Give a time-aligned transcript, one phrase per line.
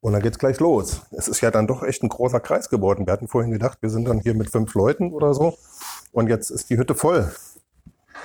[0.00, 1.02] Und dann geht's gleich los.
[1.10, 3.06] Es ist ja dann doch echt ein großer Kreis geworden.
[3.06, 5.56] Wir hatten vorhin gedacht, wir sind dann hier mit fünf Leuten oder so.
[6.12, 7.34] Und jetzt ist die Hütte voll.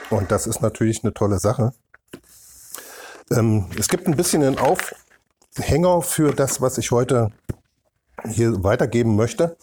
[0.09, 1.73] Und das ist natürlich eine tolle Sache.
[3.31, 7.31] Ähm, es gibt ein bisschen einen Aufhänger für das, was ich heute
[8.27, 9.57] hier weitergeben möchte.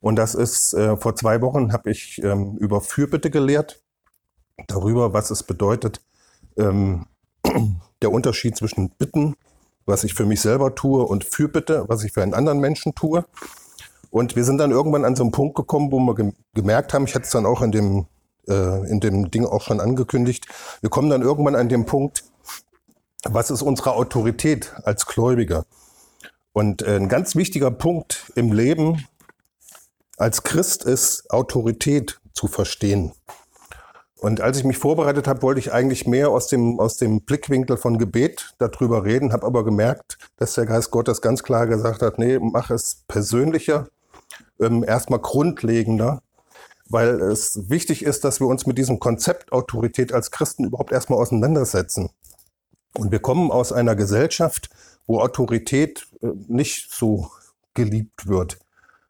[0.00, 3.82] Und das ist, äh, vor zwei Wochen habe ich ähm, über Fürbitte gelehrt,
[4.68, 6.00] darüber, was es bedeutet,
[6.56, 7.06] ähm,
[8.02, 9.36] der Unterschied zwischen Bitten,
[9.86, 13.24] was ich für mich selber tue, und Fürbitte, was ich für einen anderen Menschen tue.
[14.10, 17.14] Und wir sind dann irgendwann an so einen Punkt gekommen, wo wir gemerkt haben, ich
[17.14, 18.06] hatte es dann auch in dem,
[18.48, 20.46] äh, in dem Ding auch schon angekündigt,
[20.80, 22.24] wir kommen dann irgendwann an den Punkt,
[23.24, 25.64] was ist unsere Autorität als Gläubiger?
[26.52, 29.06] Und äh, ein ganz wichtiger Punkt im Leben
[30.16, 33.12] als Christ ist, Autorität zu verstehen.
[34.18, 37.76] Und als ich mich vorbereitet habe, wollte ich eigentlich mehr aus dem, aus dem Blickwinkel
[37.76, 42.18] von Gebet darüber reden, habe aber gemerkt, dass der Geist Gottes ganz klar gesagt hat,
[42.18, 43.88] nee, mach es persönlicher,
[44.58, 46.22] ähm, erstmal grundlegender,
[46.88, 51.18] weil es wichtig ist, dass wir uns mit diesem Konzept Autorität als Christen überhaupt erstmal
[51.18, 52.10] auseinandersetzen.
[52.94, 54.70] Und wir kommen aus einer Gesellschaft,
[55.06, 57.30] wo Autorität äh, nicht so
[57.74, 58.58] geliebt wird.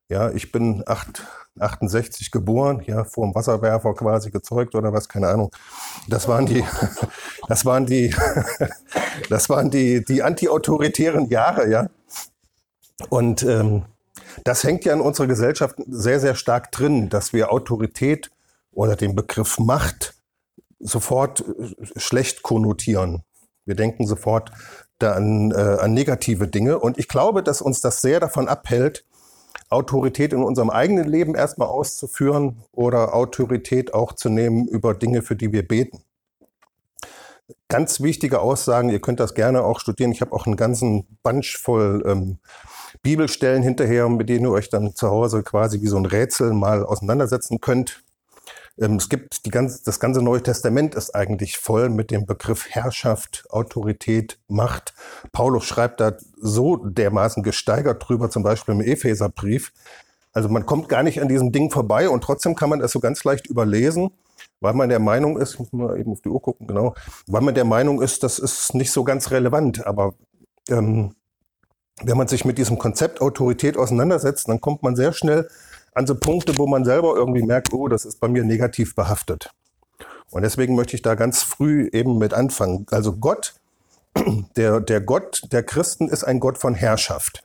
[0.08, 1.24] Ja, ich bin acht,
[1.58, 5.50] 68 geboren, ja, vor dem Wasserwerfer quasi gezeugt oder was, keine Ahnung.
[6.08, 6.64] Das waren die,
[7.48, 8.14] das waren die,
[9.30, 11.88] das waren die, die antiautoritären Jahre, ja.
[13.08, 13.84] Und ähm,
[14.44, 18.30] das hängt ja in unserer Gesellschaft sehr, sehr stark drin, dass wir Autorität
[18.72, 20.14] oder den Begriff Macht
[20.78, 23.22] sofort äh, schlecht konnotieren.
[23.64, 24.52] Wir denken sofort
[24.98, 26.78] da an, äh, an negative Dinge.
[26.78, 29.04] Und ich glaube, dass uns das sehr davon abhält,
[29.68, 35.36] Autorität in unserem eigenen Leben erstmal auszuführen oder Autorität auch zu nehmen über Dinge, für
[35.36, 36.02] die wir beten.
[37.68, 40.12] Ganz wichtige Aussagen, ihr könnt das gerne auch studieren.
[40.12, 42.38] Ich habe auch einen ganzen Bunch voll ähm,
[43.02, 46.84] Bibelstellen hinterher, mit denen ihr euch dann zu Hause quasi wie so ein Rätsel mal
[46.84, 48.02] auseinandersetzen könnt.
[48.78, 52.66] Ähm, es gibt die ganze, das ganze Neue Testament ist eigentlich voll mit dem Begriff
[52.68, 54.94] Herrschaft, Autorität, Macht.
[55.32, 59.72] Paulus schreibt da so dermaßen gesteigert drüber, zum Beispiel im Epheserbrief.
[60.32, 63.00] Also man kommt gar nicht an diesem Ding vorbei und trotzdem kann man es so
[63.00, 64.10] ganz leicht überlesen,
[64.60, 66.94] weil man der Meinung ist, muss man eben auf die Uhr gucken, genau,
[67.26, 69.86] weil man der Meinung ist, das ist nicht so ganz relevant.
[69.86, 70.14] Aber
[70.68, 71.14] ähm,
[72.02, 75.48] wenn man sich mit diesem Konzept Autorität auseinandersetzt, dann kommt man sehr schnell
[75.96, 79.50] an so Punkte, wo man selber irgendwie merkt, oh, das ist bei mir negativ behaftet.
[80.30, 82.86] Und deswegen möchte ich da ganz früh eben mit anfangen.
[82.90, 83.54] Also Gott,
[84.56, 87.44] der, der Gott der Christen ist ein Gott von Herrschaft.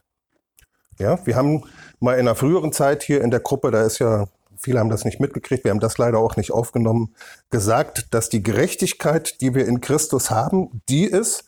[1.00, 1.63] Ja, wir haben
[2.01, 5.06] mal in einer früheren Zeit hier in der Gruppe, da ist ja, viele haben das
[5.06, 7.16] nicht mitgekriegt, wir haben das leider auch nicht aufgenommen,
[7.51, 11.45] gesagt, dass die Gerechtigkeit, die wir in Christus haben, die ist,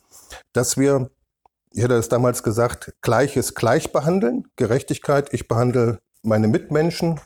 [0.53, 1.09] dass wir,
[1.73, 4.47] ich hätte es damals gesagt, Gleiches gleich behandeln.
[4.55, 7.19] Gerechtigkeit, ich behandle meine Mitmenschen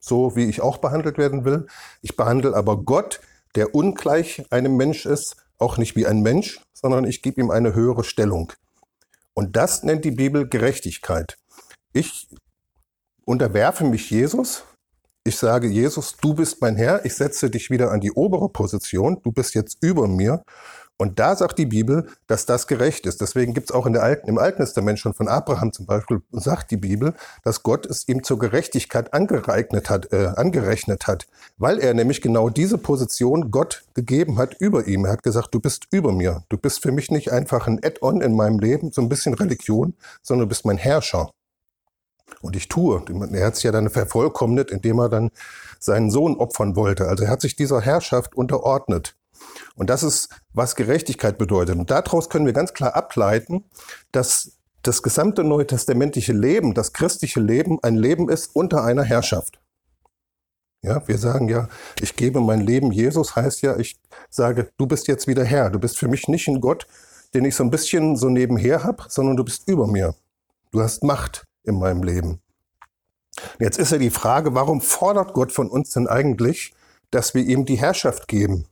[0.00, 1.66] so, wie ich auch behandelt werden will.
[2.02, 3.20] Ich behandle aber Gott,
[3.54, 7.74] der ungleich einem Mensch ist, auch nicht wie ein Mensch, sondern ich gebe ihm eine
[7.74, 8.52] höhere Stellung.
[9.34, 11.36] Und das nennt die Bibel Gerechtigkeit.
[11.92, 12.28] Ich
[13.24, 14.64] unterwerfe mich Jesus.
[15.24, 17.04] Ich sage, Jesus, du bist mein Herr.
[17.04, 19.20] Ich setze dich wieder an die obere Position.
[19.22, 20.42] Du bist jetzt über mir.
[21.00, 23.22] Und da sagt die Bibel, dass das gerecht ist.
[23.22, 26.20] Deswegen gibt es auch in der Alten, im Alten Testament schon von Abraham zum Beispiel,
[26.30, 31.78] sagt die Bibel, dass Gott es ihm zur Gerechtigkeit angeeignet hat, äh, angerechnet hat, weil
[31.78, 35.06] er nämlich genau diese Position Gott gegeben hat über ihm.
[35.06, 36.44] Er hat gesagt, du bist über mir.
[36.50, 39.94] Du bist für mich nicht einfach ein Add-on in meinem Leben, so ein bisschen Religion,
[40.20, 41.30] sondern du bist mein Herrscher.
[42.42, 43.02] Und ich tue.
[43.32, 45.30] Er hat es ja dann vervollkommnet, indem er dann
[45.78, 47.08] seinen Sohn opfern wollte.
[47.08, 49.16] Also er hat sich dieser Herrschaft unterordnet.
[49.74, 51.76] Und das ist, was Gerechtigkeit bedeutet.
[51.76, 53.64] Und daraus können wir ganz klar ableiten,
[54.12, 54.52] dass
[54.82, 59.60] das gesamte neutestamentliche Leben, das christliche Leben, ein Leben ist unter einer Herrschaft.
[60.82, 61.68] Ja, wir sagen ja,
[62.00, 64.00] ich gebe mein Leben Jesus, heißt ja, ich
[64.30, 65.68] sage, du bist jetzt wieder Herr.
[65.68, 66.86] Du bist für mich nicht ein Gott,
[67.34, 70.14] den ich so ein bisschen so nebenher habe, sondern du bist über mir.
[70.70, 72.40] Du hast Macht in meinem Leben.
[73.58, 76.72] Jetzt ist ja die Frage, warum fordert Gott von uns denn eigentlich,
[77.10, 78.66] dass wir ihm die Herrschaft geben?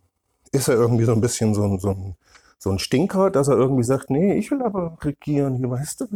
[0.53, 2.17] Ist er irgendwie so ein bisschen so ein, so ein,
[2.59, 6.07] so ein Stinker, dass er irgendwie sagt, nee, ich will aber regieren, hier weißt du.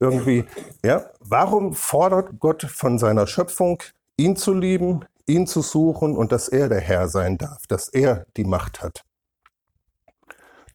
[0.00, 0.44] Irgendwie,
[0.84, 1.06] ja.
[1.20, 3.82] Warum fordert Gott von seiner Schöpfung,
[4.16, 8.26] ihn zu lieben, ihn zu suchen und dass er der Herr sein darf, dass er
[8.36, 9.04] die Macht hat?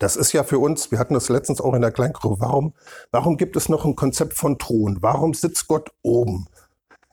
[0.02, 2.74] Das ist ja für uns, wir hatten das letztens auch in der Kleingruppe, warum,
[3.12, 4.98] warum gibt es noch ein Konzept von Thron?
[5.02, 6.48] Warum sitzt Gott oben?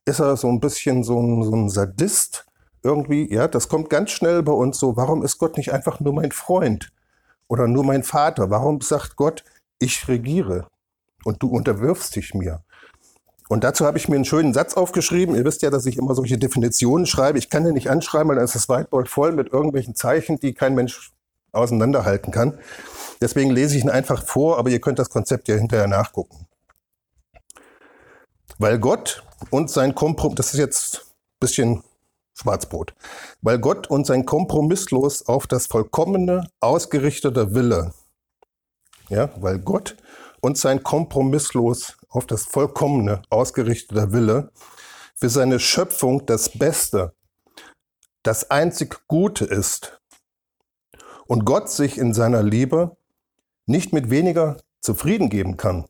[0.06, 2.47] Ist er so ein bisschen so ein, so ein Sadist?
[2.88, 6.14] Irgendwie, ja, das kommt ganz schnell bei uns so, warum ist Gott nicht einfach nur
[6.14, 6.90] mein Freund
[7.46, 8.50] oder nur mein Vater?
[8.50, 9.44] Warum sagt Gott,
[9.78, 10.66] ich regiere?
[11.24, 12.62] und du unterwirfst dich mir.
[13.48, 15.34] Und dazu habe ich mir einen schönen Satz aufgeschrieben.
[15.34, 17.38] Ihr wisst ja, dass ich immer solche Definitionen schreibe.
[17.38, 20.52] Ich kann den nicht anschreiben, weil dann ist das Whiteboard voll mit irgendwelchen Zeichen, die
[20.52, 21.12] kein Mensch
[21.52, 22.58] auseinanderhalten kann.
[23.22, 26.46] Deswegen lese ich ihn einfach vor, aber ihr könnt das Konzept ja hinterher nachgucken.
[28.58, 31.82] Weil Gott und sein Kompromiss, das ist jetzt ein bisschen
[32.38, 32.94] Schwarzbrot,
[33.42, 37.92] weil Gott und sein kompromisslos auf das vollkommene ausgerichtete Wille,
[39.08, 39.96] ja, weil Gott
[40.40, 44.52] und sein kompromisslos auf das vollkommene ausgerichtete Wille
[45.14, 47.12] für seine Schöpfung das Beste,
[48.22, 50.00] das einzig Gute ist
[51.26, 52.96] und Gott sich in seiner Liebe
[53.66, 55.86] nicht mit weniger zufrieden geben kann,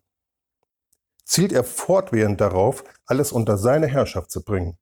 [1.24, 4.78] zielt er fortwährend darauf, alles unter seine Herrschaft zu bringen.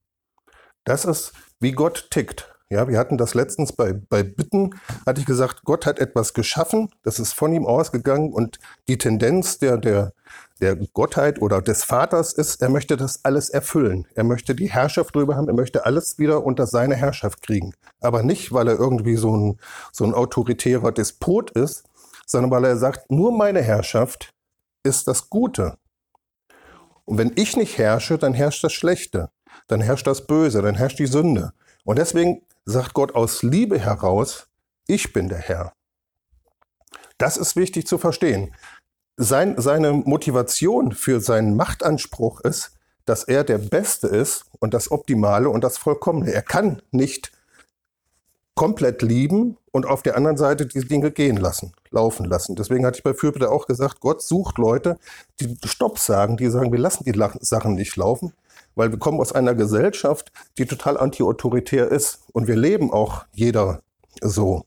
[0.84, 2.52] Das ist, wie Gott tickt.
[2.68, 4.74] Ja, wir hatten das letztens bei, bei Bitten,
[5.06, 8.58] hatte ich gesagt, Gott hat etwas geschaffen, das ist von ihm ausgegangen und
[8.88, 10.12] die Tendenz der, der,
[10.60, 14.08] der Gottheit oder des Vaters ist, er möchte das alles erfüllen.
[14.16, 17.72] Er möchte die Herrschaft drüber haben, er möchte alles wieder unter seine Herrschaft kriegen.
[18.00, 19.60] Aber nicht, weil er irgendwie so ein,
[19.92, 21.84] so ein autoritärer Despot ist,
[22.26, 24.34] sondern weil er sagt, nur meine Herrschaft
[24.82, 25.76] ist das Gute.
[27.04, 29.30] Und wenn ich nicht herrsche, dann herrscht das Schlechte,
[29.68, 31.52] dann herrscht das Böse, dann herrscht die Sünde.
[31.84, 34.48] Und deswegen sagt Gott aus Liebe heraus,
[34.86, 35.72] ich bin der Herr.
[37.18, 38.54] Das ist wichtig zu verstehen.
[39.16, 42.72] Sein, seine Motivation für seinen Machtanspruch ist,
[43.06, 46.32] dass er der Beste ist und das Optimale und das Vollkommene.
[46.32, 47.32] Er kann nicht
[48.54, 52.56] komplett lieben und auf der anderen Seite die Dinge gehen lassen, laufen lassen.
[52.56, 54.98] Deswegen hatte ich bei Fürbitte auch gesagt, Gott sucht Leute,
[55.40, 58.32] die Stopp sagen, die sagen, wir lassen die Sachen nicht laufen,
[58.76, 63.82] weil wir kommen aus einer Gesellschaft, die total antiautoritär ist und wir leben auch jeder
[64.20, 64.62] so.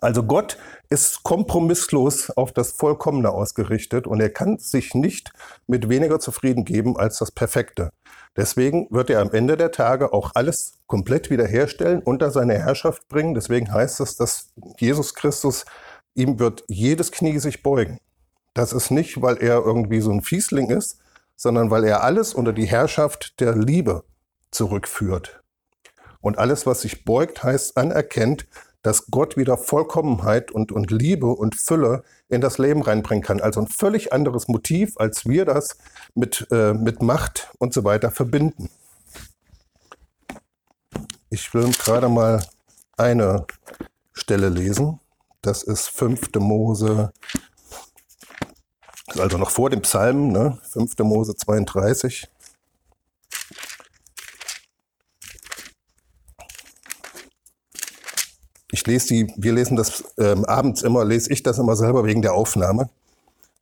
[0.00, 0.58] Also Gott
[0.90, 5.32] ist kompromisslos auf das Vollkommene ausgerichtet und er kann sich nicht
[5.66, 7.90] mit weniger zufrieden geben als das Perfekte.
[8.36, 13.34] Deswegen wird er am Ende der Tage auch alles komplett wiederherstellen, unter seine Herrschaft bringen.
[13.34, 15.64] Deswegen heißt es, dass Jesus Christus,
[16.14, 17.98] ihm wird jedes Knie sich beugen.
[18.54, 20.98] Das ist nicht, weil er irgendwie so ein Fiesling ist,
[21.38, 24.04] sondern weil er alles unter die Herrschaft der Liebe
[24.50, 25.40] zurückführt.
[26.20, 28.46] Und alles, was sich beugt, heißt anerkennt,
[28.82, 33.40] dass Gott wieder Vollkommenheit und, und Liebe und Fülle in das Leben reinbringen kann.
[33.40, 35.78] Also ein völlig anderes Motiv, als wir das
[36.14, 38.68] mit, äh, mit Macht und so weiter verbinden.
[41.30, 42.44] Ich will gerade mal
[42.96, 43.46] eine
[44.12, 44.98] Stelle lesen.
[45.40, 46.30] Das ist 5.
[46.40, 47.12] Mose
[49.18, 50.58] also noch vor dem Psalm, ne?
[50.70, 50.98] 5.
[50.98, 52.28] Mose 32.
[58.70, 62.22] Ich lese die, wir lesen das ähm, abends immer, lese ich das immer selber wegen
[62.22, 62.90] der Aufnahme.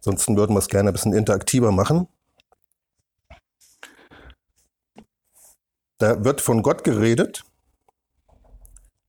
[0.01, 2.09] Sonst würden wir es gerne ein bisschen interaktiver machen.
[5.99, 7.45] Da wird von Gott geredet,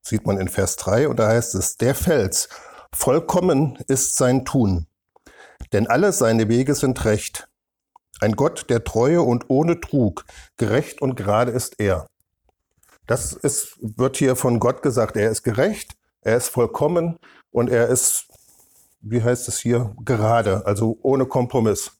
[0.01, 2.47] sieht man in Vers 3, und da heißt es, der Fels,
[2.94, 4.88] vollkommen ist sein Tun
[5.74, 7.48] denn alle seine Wege sind recht.
[8.19, 10.25] Ein Gott der Treue und ohne Trug,
[10.58, 12.08] gerecht und gerade ist er.
[13.06, 15.16] Das ist, wird hier von Gott gesagt.
[15.16, 17.18] Er ist gerecht, er ist vollkommen
[17.52, 18.28] und er ist,
[19.02, 21.92] wie heißt es hier, gerade, also ohne Kompromiss.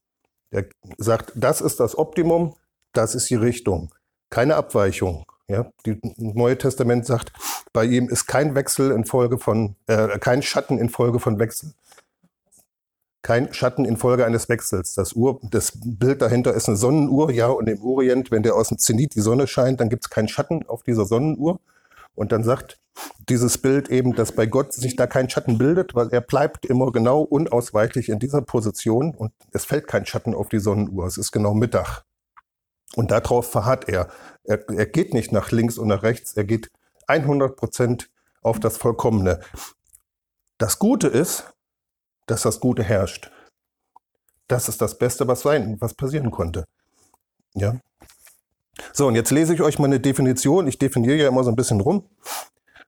[0.50, 0.66] Er
[0.98, 2.56] sagt, das ist das Optimum,
[2.94, 3.94] das ist die Richtung.
[4.30, 5.26] Keine Abweichung.
[5.48, 7.32] Ja, die Neue Testament sagt,
[7.72, 11.74] bei ihm ist kein Wechsel in Folge von, äh, kein Schatten in Folge von Wechsel
[13.28, 14.94] kein Schatten infolge eines Wechsels.
[14.94, 18.70] Das, Uhr, das Bild dahinter ist eine Sonnenuhr, ja, und im Orient, wenn der aus
[18.70, 21.60] dem Zenit die Sonne scheint, dann gibt es keinen Schatten auf dieser Sonnenuhr.
[22.16, 22.80] Und dann sagt
[23.28, 26.90] dieses Bild eben, dass bei Gott sich da kein Schatten bildet, weil er bleibt immer
[26.94, 31.06] genau unausweichlich in dieser Position und es fällt kein Schatten auf die Sonnenuhr.
[31.06, 32.04] Es ist genau Mittag.
[32.96, 34.08] Und darauf verharrt er.
[34.46, 34.70] er.
[34.70, 36.72] Er geht nicht nach links und nach rechts, er geht
[37.08, 38.10] 100 Prozent
[38.42, 39.42] auf das Vollkommene.
[40.58, 41.54] Das Gute ist,
[42.28, 43.32] dass das Gute herrscht.
[44.48, 46.66] Das ist das Beste, was sein, was passieren konnte.
[47.56, 47.80] Ja.
[48.94, 50.68] So, und jetzt lese ich euch mal eine Definition.
[50.68, 52.08] Ich definiere ja immer so ein bisschen rum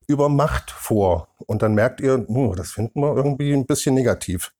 [0.07, 1.27] über Macht vor.
[1.45, 4.51] Und dann merkt ihr, oh, das finden wir irgendwie ein bisschen negativ.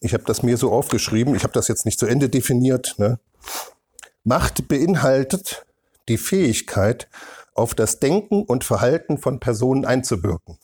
[0.00, 1.34] Ich habe das mir so aufgeschrieben.
[1.34, 2.94] Ich habe das jetzt nicht zu Ende definiert.
[2.98, 3.18] Ne?
[4.22, 5.66] Macht beinhaltet
[6.08, 7.08] die Fähigkeit,
[7.54, 10.58] auf das Denken und Verhalten von Personen einzuwirken.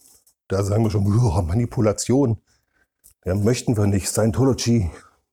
[0.50, 2.38] Da sagen wir schon, oh, Manipulation.
[3.24, 4.08] Ja, möchten wir nicht.
[4.08, 4.90] Scientology.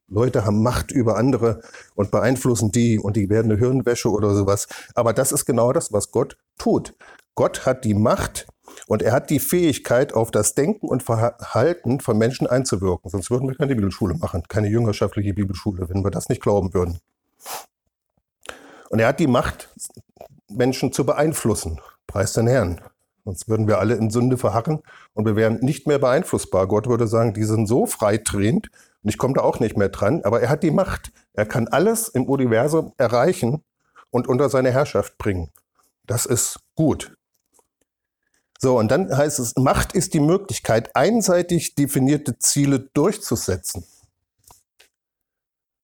[0.07, 1.61] Leute haben Macht über andere
[1.95, 4.67] und beeinflussen die und die werden eine Hirnwäsche oder sowas.
[4.93, 6.95] Aber das ist genau das, was Gott tut.
[7.35, 8.47] Gott hat die Macht,
[8.85, 13.09] Und er hat die Fähigkeit, auf das Denken und Verhalten von Menschen einzuwirken.
[13.09, 16.99] Sonst würden wir keine Bibelschule machen, keine jüngerschaftliche Bibelschule, wenn wir das nicht glauben würden.
[18.89, 19.69] Und er hat die Macht,
[20.49, 21.81] Menschen zu beeinflussen.
[22.05, 22.81] Preis den Herrn.
[23.27, 24.79] Sonst würden wir alle in Sünde verharren
[25.13, 26.65] und wir wären nicht mehr beeinflussbar.
[26.65, 28.69] Gott würde sagen, die sind so freitrehend
[29.03, 30.21] und ich komme da auch nicht mehr dran.
[30.23, 31.11] Aber er hat die Macht.
[31.33, 33.65] Er kann alles im Universum erreichen
[34.11, 35.51] und unter seine Herrschaft bringen.
[36.05, 37.17] Das ist gut.
[38.59, 43.83] So, und dann heißt es, Macht ist die Möglichkeit, einseitig definierte Ziele durchzusetzen.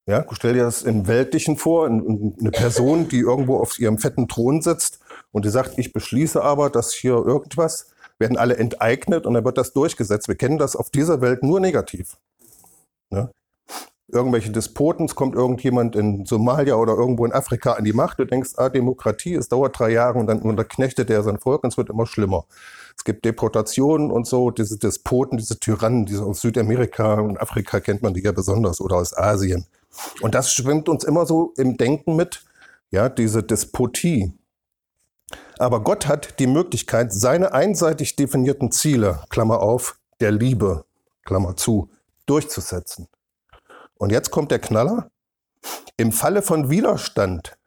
[0.05, 4.61] Ja, stell dir das im Weltlichen vor, eine Person, die irgendwo auf ihrem fetten Thron
[4.61, 5.02] sitzt
[5.33, 7.87] und die sagt, ich beschließe aber, dass hier irgendwas,
[8.19, 10.29] werden alle enteignet und dann wird das durchgesetzt.
[10.29, 12.17] Wir kennen das auf dieser Welt nur negativ.
[13.11, 13.29] Ja?
[14.07, 18.25] Irgendwelche Despoten, es kommt irgendjemand in Somalia oder irgendwo in Afrika an die Macht, du
[18.25, 21.77] denkst, ah, Demokratie, es dauert drei Jahre und dann unterknechtet er sein Volk und es
[21.77, 22.45] wird immer schlimmer.
[22.95, 28.03] Es gibt Deportationen und so, diese Despoten, diese Tyrannen, diese aus Südamerika und Afrika kennt
[28.03, 29.65] man die ja besonders oder aus Asien.
[30.21, 32.45] Und das schwimmt uns immer so im Denken mit,
[32.91, 34.33] ja, diese Despotie.
[35.57, 40.85] Aber Gott hat die Möglichkeit, seine einseitig definierten Ziele, Klammer auf, der Liebe,
[41.23, 41.89] Klammer zu,
[42.25, 43.07] durchzusetzen.
[43.95, 45.09] Und jetzt kommt der Knaller.
[45.97, 47.57] Im Falle von Widerstand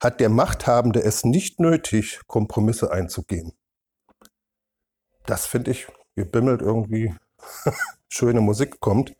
[0.00, 3.52] hat der Machthabende es nicht nötig, Kompromisse einzugehen.
[5.26, 7.14] Das finde ich, wie bimmelt irgendwie
[8.08, 9.14] schöne Musik kommt.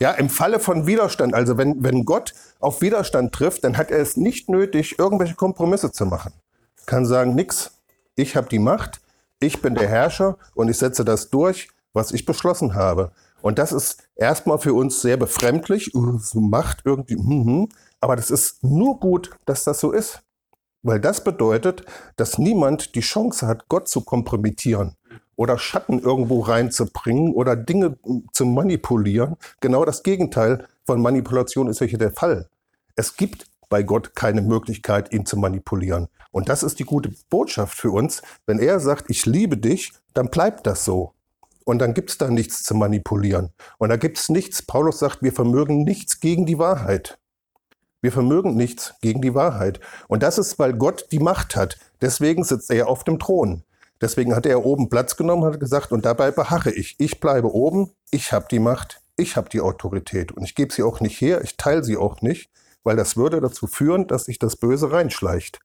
[0.00, 4.00] Ja, im Falle von Widerstand, also wenn, wenn Gott auf Widerstand trifft, dann hat er
[4.00, 6.32] es nicht nötig, irgendwelche Kompromisse zu machen.
[6.86, 7.78] Kann sagen, nix,
[8.16, 9.00] ich habe die Macht,
[9.40, 13.12] ich bin der Herrscher und ich setze das durch, was ich beschlossen habe.
[13.42, 17.68] Und das ist erstmal für uns sehr befremdlich, uh, so Macht irgendwie, mm,
[18.00, 20.22] aber das ist nur gut, dass das so ist.
[20.82, 21.84] Weil das bedeutet,
[22.16, 24.96] dass niemand die Chance hat, Gott zu kompromittieren
[25.36, 27.98] oder Schatten irgendwo reinzubringen oder Dinge
[28.32, 29.36] zu manipulieren.
[29.60, 32.48] Genau das Gegenteil von Manipulation ist hier der Fall.
[32.96, 36.08] Es gibt bei Gott keine Möglichkeit, ihn zu manipulieren.
[36.34, 38.20] Und das ist die gute Botschaft für uns.
[38.44, 41.12] Wenn er sagt, ich liebe dich, dann bleibt das so.
[41.64, 43.50] Und dann gibt es da nichts zu manipulieren.
[43.78, 44.60] Und da gibt es nichts.
[44.60, 47.18] Paulus sagt, wir vermögen nichts gegen die Wahrheit.
[48.02, 49.78] Wir vermögen nichts gegen die Wahrheit.
[50.08, 51.78] Und das ist, weil Gott die Macht hat.
[52.00, 53.62] Deswegen sitzt er auf dem Thron.
[54.00, 56.96] Deswegen hat er oben Platz genommen, hat gesagt, und dabei beharre ich.
[56.98, 60.32] Ich bleibe oben, ich habe die Macht, ich habe die Autorität.
[60.32, 62.50] Und ich gebe sie auch nicht her, ich teile sie auch nicht,
[62.82, 65.60] weil das würde dazu führen, dass sich das Böse reinschleicht.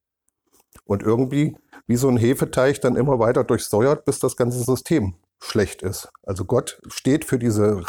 [0.90, 1.56] Und irgendwie
[1.86, 6.10] wie so ein Hefeteig dann immer weiter durchsäuert, bis das ganze System schlecht ist.
[6.24, 7.88] Also Gott steht für diese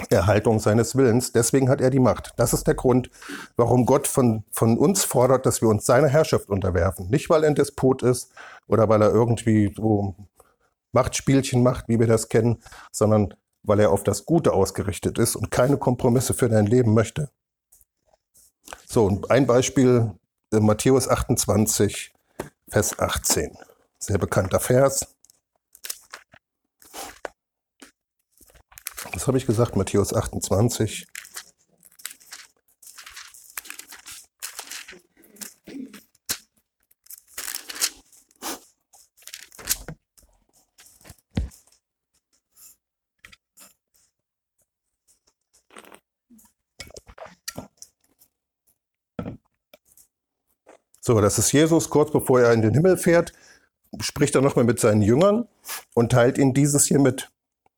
[0.00, 2.32] Reinerhaltung seines Willens, deswegen hat er die Macht.
[2.36, 3.08] Das ist der Grund,
[3.56, 7.08] warum Gott von, von uns fordert, dass wir uns seiner Herrschaft unterwerfen.
[7.08, 8.32] Nicht, weil er ein Despot ist
[8.66, 10.16] oder weil er irgendwie so
[10.90, 12.60] Machtspielchen macht, wie wir das kennen,
[12.90, 13.32] sondern
[13.62, 17.30] weil er auf das Gute ausgerichtet ist und keine Kompromisse für dein Leben möchte.
[18.86, 20.10] So, ein Beispiel,
[20.50, 22.12] Matthäus 28,
[22.68, 23.56] Vers 18.
[23.98, 25.14] Sehr bekannter Vers.
[29.12, 29.76] Was habe ich gesagt?
[29.76, 31.06] Matthäus 28.
[51.08, 53.32] So, das ist Jesus kurz bevor er in den Himmel fährt,
[53.98, 55.48] spricht er nochmal mit seinen Jüngern
[55.94, 57.30] und teilt ihnen dieses hier mit.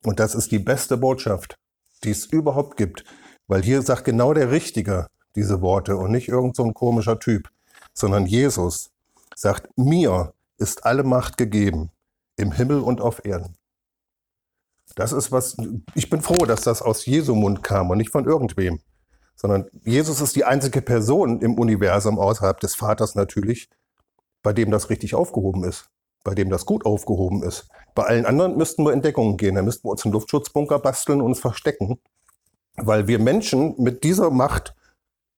[0.05, 1.57] Und das ist die beste Botschaft,
[2.03, 3.05] die es überhaupt gibt.
[3.47, 5.07] Weil hier sagt genau der Richtige
[5.37, 7.49] diese Worte und nicht irgend so ein komischer Typ,
[7.95, 8.91] sondern Jesus
[9.37, 11.93] sagt, mir ist alle Macht gegeben,
[12.37, 13.55] im Himmel und auf Erden.
[14.97, 15.57] Das ist was,
[15.95, 18.81] ich bin froh, dass das aus Jesu Mund kam und nicht von irgendwem,
[19.41, 23.71] sondern Jesus ist die einzige Person im Universum außerhalb des Vaters natürlich,
[24.43, 25.91] bei dem das richtig aufgehoben ist
[26.25, 27.69] bei dem das gut aufgehoben ist.
[27.95, 29.55] Bei allen anderen müssten wir in Deckung gehen.
[29.55, 31.99] Da müssten wir uns einen Luftschutzbunker basteln und uns verstecken,
[32.77, 34.75] weil wir Menschen mit dieser Macht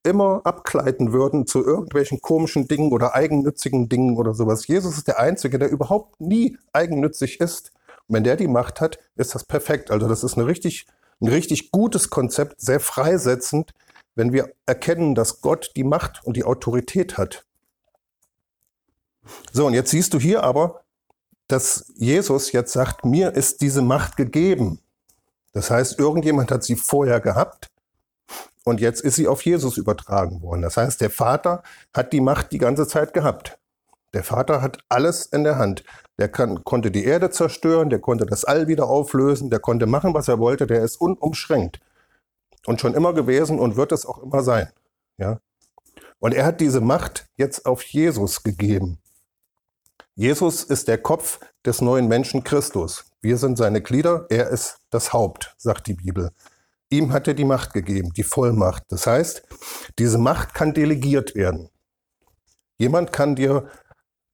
[0.05, 4.67] immer abgleiten würden zu irgendwelchen komischen Dingen oder eigennützigen Dingen oder sowas.
[4.67, 7.71] Jesus ist der Einzige, der überhaupt nie eigennützig ist.
[8.09, 9.93] Und wenn der die Macht hat, ist das perfekt.
[9.93, 10.87] Also das ist eine richtig,
[11.21, 13.73] ein richtig gutes Konzept, sehr freisetzend,
[14.14, 17.45] wenn wir erkennen, dass Gott die Macht und die Autorität hat.
[19.52, 20.83] So, und jetzt siehst du hier aber,
[21.49, 24.81] dass Jesus jetzt sagt, mir ist diese Macht gegeben.
[25.52, 27.71] Das heißt, irgendjemand hat sie vorher gehabt
[28.64, 30.62] und jetzt ist sie auf Jesus übertragen worden.
[30.62, 31.62] Das heißt, der Vater
[31.95, 33.59] hat die Macht die ganze Zeit gehabt.
[34.14, 35.85] Der Vater hat alles in der Hand.
[36.19, 40.14] Der kann, konnte die Erde zerstören, der konnte das All wieder auflösen, der konnte machen,
[40.14, 41.81] was er wollte, der ist unumschränkt.
[42.66, 44.71] Und schon immer gewesen und wird es auch immer sein.
[45.19, 45.40] Ja?
[46.19, 48.99] Und er hat diese Macht jetzt auf Jesus gegeben.
[50.14, 53.07] Jesus ist der Kopf des neuen Menschen Christus.
[53.23, 56.31] Wir sind seine Glieder, er ist das Haupt, sagt die Bibel.
[56.90, 58.85] Ihm hat er die Macht gegeben, die Vollmacht.
[58.88, 59.42] Das heißt,
[59.99, 61.71] diese Macht kann delegiert werden.
[62.76, 63.69] Jemand kann dir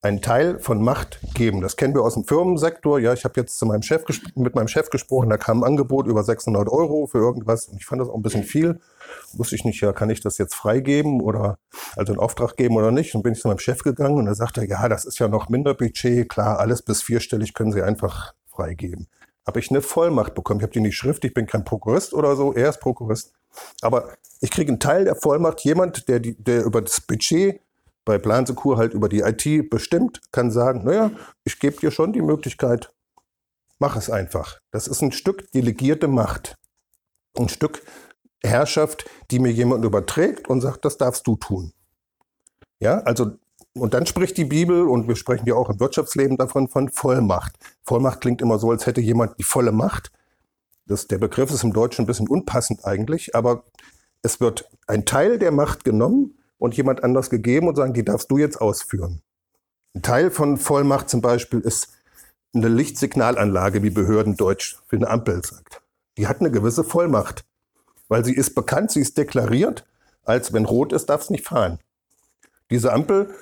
[0.01, 1.61] einen Teil von Macht geben.
[1.61, 3.01] Das kennen wir aus dem Firmensektor.
[3.01, 4.05] Ja, ich habe jetzt zu meinem Chef
[4.37, 7.87] mit meinem Chef gesprochen, da kam ein Angebot über 600 Euro für irgendwas und ich
[7.87, 8.81] fand das auch ein bisschen viel.
[9.33, 11.59] Wusste ich nicht, ja, kann ich das jetzt freigeben oder
[11.97, 13.15] also einen Auftrag geben oder nicht?
[13.15, 15.49] Und bin ich zu meinem Chef gegangen und er sagte, ja, das ist ja noch
[15.49, 19.09] Minderbudget, klar, alles bis vierstellig können Sie einfach freigeben.
[19.47, 20.61] Habe ich eine Vollmacht bekommen.
[20.61, 23.33] Ich habe die nicht Schrift, ich bin kein Prokurist oder so, er ist Prokurist.
[23.81, 25.61] Aber ich kriege einen Teil der Vollmacht.
[25.65, 27.61] Jemand, der, die, der über das Budget
[28.09, 31.11] bei Plansekur halt über die IT bestimmt, kann sagen, naja,
[31.45, 32.91] ich gebe dir schon die Möglichkeit,
[33.79, 34.61] mach es einfach.
[34.71, 36.57] Das ist ein Stück delegierte Macht.
[37.37, 37.83] Ein Stück
[38.43, 41.75] Herrschaft, die mir jemand überträgt und sagt, das darfst du tun.
[42.81, 43.33] Ja, also,
[43.75, 47.57] und dann spricht die Bibel, und wir sprechen ja auch im Wirtschaftsleben davon, von Vollmacht.
[47.85, 50.11] Vollmacht klingt immer so, als hätte jemand die volle Macht.
[50.87, 53.65] Das, der Begriff ist im Deutschen ein bisschen unpassend eigentlich, aber
[54.23, 58.31] es wird ein Teil der Macht genommen und jemand anders gegeben und sagen, die darfst
[58.31, 59.23] du jetzt ausführen.
[59.95, 61.89] Ein Teil von Vollmacht zum Beispiel ist
[62.55, 65.83] eine Lichtsignalanlage, wie Behördendeutsch für eine Ampel sagt.
[66.17, 67.45] Die hat eine gewisse Vollmacht,
[68.09, 69.87] weil sie ist bekannt, sie ist deklariert,
[70.25, 71.79] als wenn rot ist, darf es nicht fahren.
[72.71, 73.35] Diese Ampel,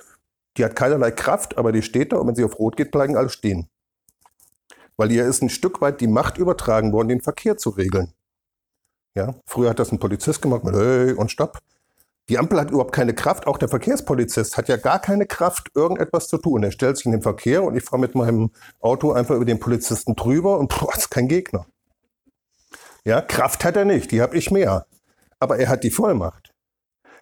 [0.57, 3.17] die hat keinerlei Kraft, aber die steht da und wenn sie auf rot geht, bleiben
[3.17, 3.69] alle stehen.
[4.97, 8.13] Weil ihr ist ein Stück weit die Macht übertragen worden, den Verkehr zu regeln.
[9.15, 11.59] Ja, früher hat das ein Polizist gemacht mit Hey und Stopp.
[12.29, 13.47] Die Ampel hat überhaupt keine Kraft.
[13.47, 16.65] Auch der Verkehrspolizist hat ja gar keine Kraft, irgendetwas zu tun.
[16.65, 19.61] Er stellt sich in den Verkehr und ich fahre mit meinem Auto einfach über den
[19.61, 21.67] Polizisten drüber und boah, ist kein Gegner.
[23.05, 24.87] Ja, Kraft hat er nicht, die habe ich mehr.
[25.39, 26.53] Aber er hat die Vollmacht.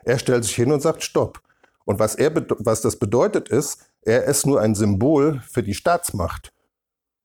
[0.05, 1.43] Er stellt sich hin und sagt Stopp.
[1.85, 6.53] Und was, er, was das bedeutet ist, er ist nur ein Symbol für die Staatsmacht.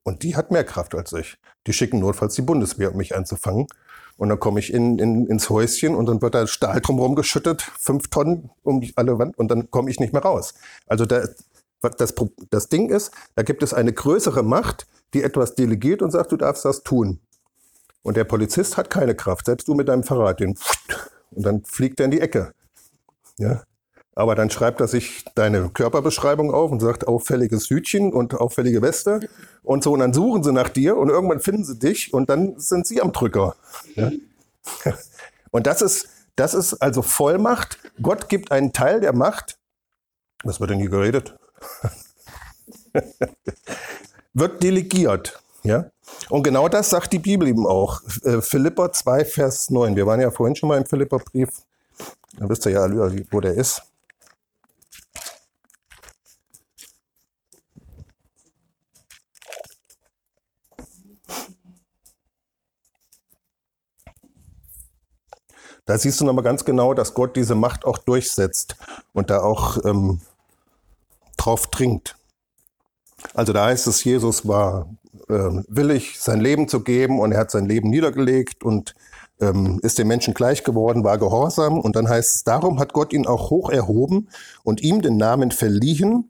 [0.03, 1.37] Und die hat mehr Kraft als ich.
[1.67, 3.67] Die schicken notfalls die Bundeswehr, um mich einzufangen.
[4.19, 7.61] Und dann komme ich in, in, ins Häuschen und dann wird da Stahl drumherum geschüttet,
[7.61, 10.55] fünf Tonnen um alle Wand und dann komme ich nicht mehr raus.
[10.87, 11.23] Also da,
[11.81, 12.13] das,
[12.49, 16.35] das Ding ist, da gibt es eine größere Macht, die etwas delegiert und sagt, du
[16.35, 17.21] darfst das tun.
[18.03, 20.55] Und der Polizist hat keine Kraft, selbst du mit deinem Fahrrad, den
[21.31, 22.53] und dann fliegt er in die Ecke.
[23.37, 23.63] Ja?
[24.19, 29.29] Aber dann schreibt er sich deine Körperbeschreibung auf und sagt auffälliges Hütchen und auffällige Weste
[29.63, 29.93] und so.
[29.93, 33.01] Und dann suchen sie nach dir und irgendwann finden sie dich und dann sind sie
[33.01, 33.55] am Drücker.
[33.95, 34.11] Ja?
[35.51, 37.79] Und das ist, das ist also Vollmacht.
[38.03, 39.57] Gott gibt einen Teil der Macht.
[40.43, 41.35] Was wird denn hier geredet?
[44.33, 45.41] wird delegiert.
[45.63, 45.89] Ja?
[46.29, 48.01] Und genau das sagt die Bibel eben auch.
[48.23, 49.95] Äh, Philippa 2, Vers 9.
[49.95, 51.49] Wir waren ja vorhin schon mal im Philippa-Brief.
[52.37, 52.87] Da wisst ihr ja,
[53.31, 53.81] wo der ist.
[65.89, 68.75] Da siehst du nochmal ganz genau, dass Gott diese Macht auch durchsetzt
[69.11, 70.21] und da auch ähm,
[71.35, 72.15] drauf dringt.
[73.33, 74.87] Also da heißt es, Jesus war
[75.29, 78.93] äh, willig, sein Leben zu geben und er hat sein Leben niedergelegt und
[79.41, 81.79] ähm, ist den Menschen gleich geworden, war gehorsam.
[81.79, 84.29] Und dann heißt es, darum hat Gott ihn auch hoch erhoben
[84.63, 86.29] und ihm den Namen verliehen,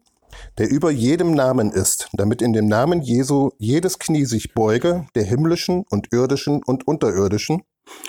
[0.58, 5.24] der über jedem Namen ist, damit in dem Namen Jesu jedes Knie sich beuge, der
[5.24, 7.64] himmlischen und irdischen und unterirdischen,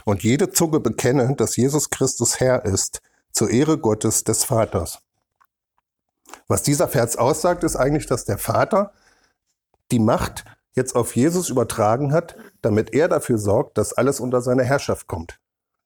[0.04, 3.00] und jede Zunge bekenne, dass Jesus Christus Herr ist,
[3.32, 4.98] zur Ehre Gottes des Vaters.
[6.48, 8.92] Was dieser Vers aussagt, ist eigentlich, dass der Vater
[9.90, 14.64] die Macht jetzt auf Jesus übertragen hat, damit er dafür sorgt, dass alles unter seine
[14.64, 15.38] Herrschaft kommt.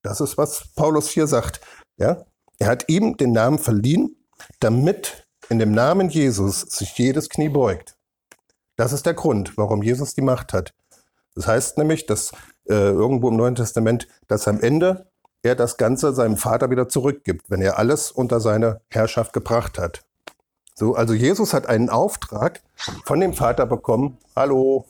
[0.02, 1.61] Das ist, was Paulus hier sagt.
[1.96, 2.24] Ja?
[2.59, 4.16] Er hat ihm den Namen verliehen,
[4.61, 7.96] damit in dem Namen Jesus sich jedes Knie beugt.
[8.76, 10.74] Das ist der Grund, warum Jesus die Macht hat.
[11.35, 12.33] Das heißt nämlich, dass
[12.68, 15.07] äh, irgendwo im Neuen Testament, dass am Ende
[15.42, 20.05] er das Ganze seinem Vater wieder zurückgibt, wenn er alles unter seine Herrschaft gebracht hat.
[20.74, 22.62] So, also Jesus hat einen Auftrag
[23.05, 24.18] von dem Vater bekommen.
[24.35, 24.87] Hallo,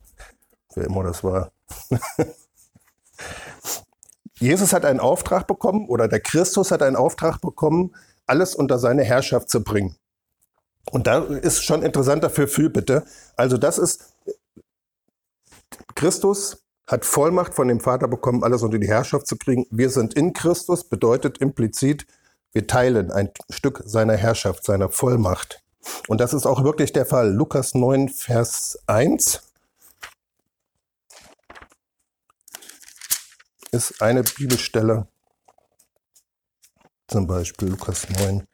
[0.74, 1.52] wer immer das war.
[4.38, 7.94] Jesus hat einen Auftrag bekommen oder der Christus hat einen Auftrag bekommen,
[8.26, 9.96] alles unter seine Herrschaft zu bringen.
[10.90, 13.04] Und da ist schon interessant dafür bitte.
[13.36, 14.14] Also das ist
[15.94, 19.66] Christus hat Vollmacht von dem Vater bekommen, alles unter die Herrschaft zu kriegen.
[19.70, 22.06] Wir sind in Christus, bedeutet implizit,
[22.52, 25.62] wir teilen ein Stück seiner Herrschaft, seiner Vollmacht.
[26.08, 27.32] Und das ist auch wirklich der Fall.
[27.32, 29.42] Lukas 9, Vers 1
[33.72, 35.08] ist eine Bibelstelle.
[37.08, 38.46] Zum Beispiel Lukas 9.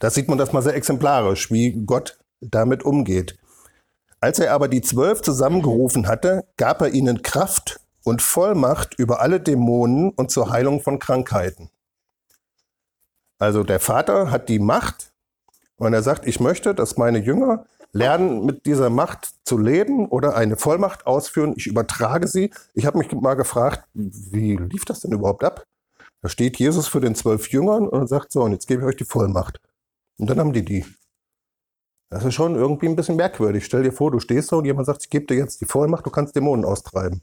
[0.00, 3.38] Da sieht man das mal sehr exemplarisch, wie Gott damit umgeht.
[4.26, 9.40] Als er aber die zwölf zusammengerufen hatte, gab er ihnen Kraft und Vollmacht über alle
[9.40, 11.70] Dämonen und zur Heilung von Krankheiten.
[13.38, 15.12] Also der Vater hat die Macht
[15.76, 20.34] und er sagt, ich möchte, dass meine Jünger lernen, mit dieser Macht zu leben oder
[20.34, 21.54] eine Vollmacht ausführen.
[21.56, 22.52] Ich übertrage sie.
[22.74, 25.62] Ich habe mich mal gefragt, wie lief das denn überhaupt ab?
[26.20, 28.96] Da steht Jesus für den zwölf Jüngern und sagt so, und jetzt gebe ich euch
[28.96, 29.60] die Vollmacht.
[30.18, 30.84] Und dann haben die die.
[32.08, 33.64] Das ist schon irgendwie ein bisschen merkwürdig.
[33.64, 36.06] Stell dir vor, du stehst da und jemand sagt, ich gebe dir jetzt die Vollmacht,
[36.06, 37.22] du kannst Dämonen austreiben.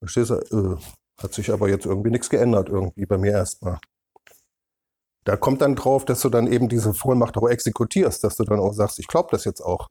[0.00, 0.76] Du stehst da, äh,
[1.20, 3.78] hat sich aber jetzt irgendwie nichts geändert, irgendwie bei mir erstmal.
[5.24, 8.60] Da kommt dann drauf, dass du dann eben diese Vollmacht auch exekutierst, dass du dann
[8.60, 9.88] auch sagst, ich glaube das jetzt auch.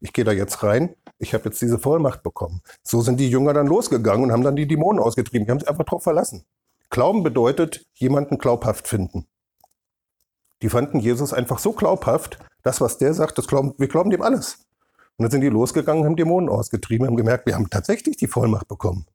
[0.00, 2.60] Ich gehe da jetzt rein, ich habe jetzt diese Vollmacht bekommen.
[2.82, 5.46] So sind die Jünger dann losgegangen und haben dann die Dämonen ausgetrieben.
[5.46, 6.44] Die haben sich einfach drauf verlassen.
[6.90, 9.26] Glauben bedeutet, jemanden glaubhaft finden.
[10.60, 14.22] Die fanden Jesus einfach so glaubhaft, das, was der sagt, das glauben, wir glauben dem
[14.22, 14.58] alles.
[15.16, 18.66] Und dann sind die losgegangen, haben Dämonen ausgetrieben, haben gemerkt, wir haben tatsächlich die Vollmacht
[18.66, 19.06] bekommen.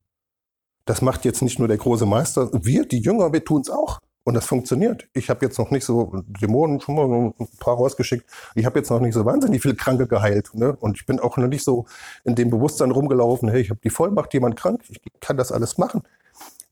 [0.85, 3.99] Das macht jetzt nicht nur der große Meister, wir, die Jünger, wir tun es auch.
[4.23, 5.07] Und das funktioniert.
[5.13, 8.29] Ich habe jetzt noch nicht so Dämonen schon mal ein paar rausgeschickt.
[8.53, 10.51] Ich habe jetzt noch nicht so wahnsinnig viele Kranke geheilt.
[10.53, 10.75] Ne?
[10.79, 11.85] Und ich bin auch noch nicht so
[12.23, 15.77] in dem Bewusstsein rumgelaufen, hey, ich habe die Vollmacht, jemand krank, ich kann das alles
[15.79, 16.03] machen.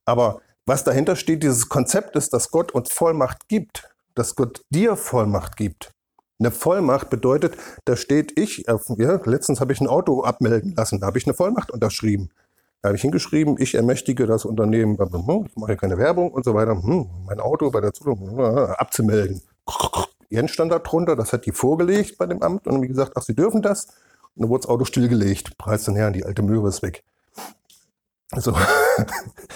[0.06, 4.96] Aber was dahinter steht, dieses Konzept ist, dass Gott uns Vollmacht gibt, dass Gott dir
[4.96, 5.94] Vollmacht gibt.
[6.39, 11.08] Eine Vollmacht bedeutet, da steht ich, ja, letztens habe ich ein Auto abmelden lassen, da
[11.08, 12.30] habe ich eine Vollmacht unterschrieben.
[12.82, 16.82] Da habe ich hingeschrieben, ich ermächtige das Unternehmen, ich mache keine Werbung und so weiter,
[16.82, 19.41] hm, mein Auto bei der Zulassung abzumelden.
[20.30, 23.23] Jens stand da drunter, das hat die vorgelegt bei dem Amt und wie gesagt, ach,
[23.23, 23.88] sie dürfen das.
[24.36, 25.58] Und dann wurde das Auto stillgelegt.
[25.58, 27.04] Preis dann her, die alte Möhre ist weg.
[28.32, 28.54] Also,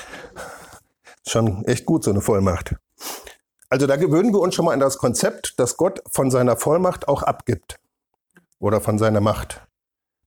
[1.27, 2.75] schon echt gut, so eine Vollmacht.
[3.71, 7.07] Also da gewöhnen wir uns schon mal an das Konzept, dass Gott von seiner Vollmacht
[7.07, 7.79] auch abgibt.
[8.59, 9.65] Oder von seiner Macht.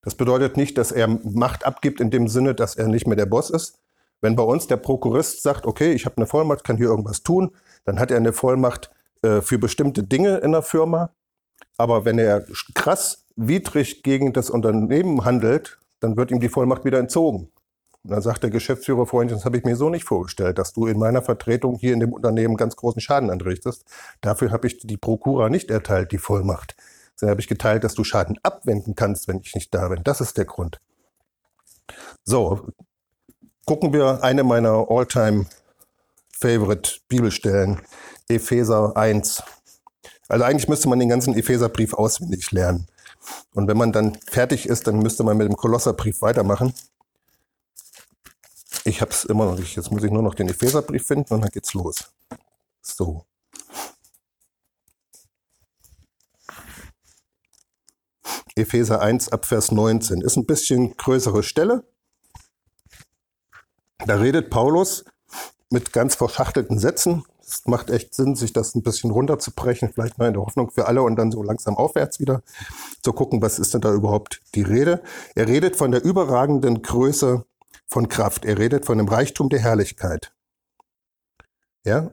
[0.01, 3.27] Das bedeutet nicht, dass er Macht abgibt in dem Sinne, dass er nicht mehr der
[3.27, 3.83] Boss ist.
[4.23, 7.55] Wenn bei uns der Prokurist sagt, okay, ich habe eine Vollmacht, kann hier irgendwas tun,
[7.85, 11.11] dann hat er eine Vollmacht äh, für bestimmte Dinge in der Firma.
[11.77, 16.99] Aber wenn er krass widrig gegen das Unternehmen handelt, dann wird ihm die Vollmacht wieder
[16.99, 17.51] entzogen.
[18.05, 20.87] Und dann sagt der Geschäftsführer Freund, das habe ich mir so nicht vorgestellt, dass du
[20.87, 23.85] in meiner Vertretung hier in dem Unternehmen ganz großen Schaden anrichtest.
[24.21, 26.77] Dafür habe ich die Prokura nicht erteilt, die Vollmacht.
[27.19, 30.03] Dann habe ich geteilt, dass du Schaden abwenden kannst, wenn ich nicht da bin.
[30.05, 30.81] Das ist der Grund.
[32.25, 32.69] So,
[33.65, 35.47] gucken wir eine meiner Alltime
[36.31, 37.81] favorite Bibelstellen,
[38.29, 39.43] Epheser 1.
[40.29, 42.87] Also eigentlich müsste man den ganzen Epheserbrief auswendig lernen.
[43.55, 46.75] Und wenn man dann fertig ist, dann müsste man mit dem Kolosserbrief weitermachen.
[48.85, 49.77] Ich habe es immer noch nicht.
[49.77, 52.13] Jetzt muss ich nur noch den Epheserbrief finden und dann geht's los.
[52.83, 53.25] So.
[58.57, 60.21] Epheser 1 ab Vers 19.
[60.21, 61.85] Ist ein bisschen größere Stelle.
[64.07, 65.05] Da redet Paulus
[65.71, 67.25] mit ganz verschachtelten Sätzen.
[67.41, 70.87] Es macht echt Sinn, sich das ein bisschen runterzubrechen, vielleicht mal in der Hoffnung für
[70.87, 72.43] alle und dann so langsam aufwärts wieder
[73.03, 75.03] zu gucken, was ist denn da überhaupt die Rede.
[75.35, 77.45] Er redet von der überragenden Größe
[77.89, 78.45] von Kraft.
[78.45, 80.33] Er redet von dem Reichtum der Herrlichkeit.
[81.85, 82.11] Ja,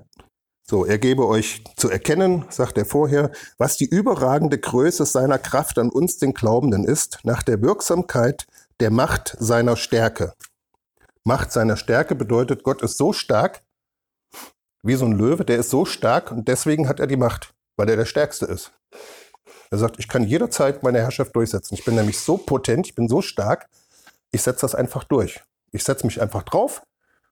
[0.71, 5.77] so, er gebe euch zu erkennen, sagt er vorher, was die überragende Größe seiner Kraft
[5.77, 8.47] an uns, den Glaubenden, ist, nach der Wirksamkeit
[8.79, 10.33] der Macht seiner Stärke.
[11.25, 13.63] Macht seiner Stärke bedeutet, Gott ist so stark,
[14.81, 17.89] wie so ein Löwe, der ist so stark und deswegen hat er die Macht, weil
[17.89, 18.71] er der Stärkste ist.
[19.71, 21.75] Er sagt, ich kann jederzeit meine Herrschaft durchsetzen.
[21.75, 23.67] Ich bin nämlich so potent, ich bin so stark,
[24.31, 25.43] ich setze das einfach durch.
[25.71, 26.83] Ich setze mich einfach drauf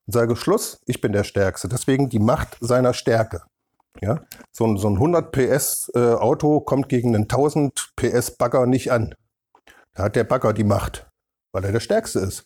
[0.05, 1.67] und sage Schluss, ich bin der Stärkste.
[1.67, 3.43] Deswegen die Macht seiner Stärke.
[4.01, 4.21] Ja?
[4.51, 8.91] So, ein, so ein 100 PS äh, Auto kommt gegen einen 1000 PS Bagger nicht
[8.91, 9.15] an.
[9.93, 11.09] Da hat der Bagger die Macht,
[11.51, 12.45] weil er der Stärkste ist.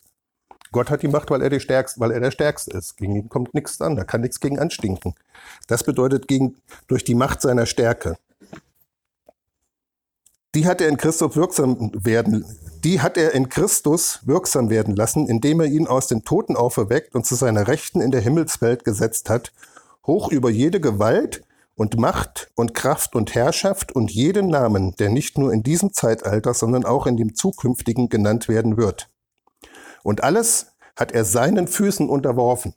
[0.72, 2.96] Gott hat die Macht, weil er, die Stärkste, weil er der Stärkste ist.
[2.96, 5.14] Gegen ihn kommt nichts an, da kann nichts gegen anstinken.
[5.68, 6.56] Das bedeutet gegen,
[6.88, 8.16] durch die Macht seiner Stärke.
[10.54, 12.44] Die hat er in Christus wirksam werden,
[12.84, 17.16] die hat er in Christus wirksam werden lassen, indem er ihn aus den Toten auferweckt
[17.16, 19.52] und zu seiner Rechten in der Himmelswelt gesetzt hat,
[20.06, 21.42] hoch über jede Gewalt
[21.74, 26.54] und Macht und Kraft und Herrschaft und jeden Namen, der nicht nur in diesem Zeitalter,
[26.54, 29.10] sondern auch in dem zukünftigen genannt werden wird.
[30.04, 32.74] Und alles hat er seinen Füßen unterworfen.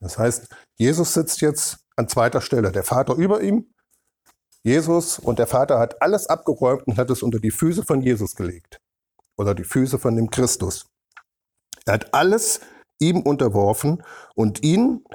[0.00, 3.72] Das heißt, Jesus sitzt jetzt an zweiter Stelle, der Vater über ihm,
[4.68, 8.34] Jesus und der Vater hat alles abgeräumt und hat es unter die Füße von Jesus
[8.34, 8.82] gelegt.
[9.38, 10.90] Oder die Füße von dem Christus.
[11.86, 12.60] Er hat alles
[12.98, 14.02] ihm unterworfen
[14.34, 15.06] und ihn,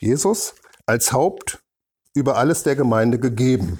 [0.00, 0.54] Jesus,
[0.86, 1.62] als Haupt
[2.14, 3.78] über alles der Gemeinde gegeben.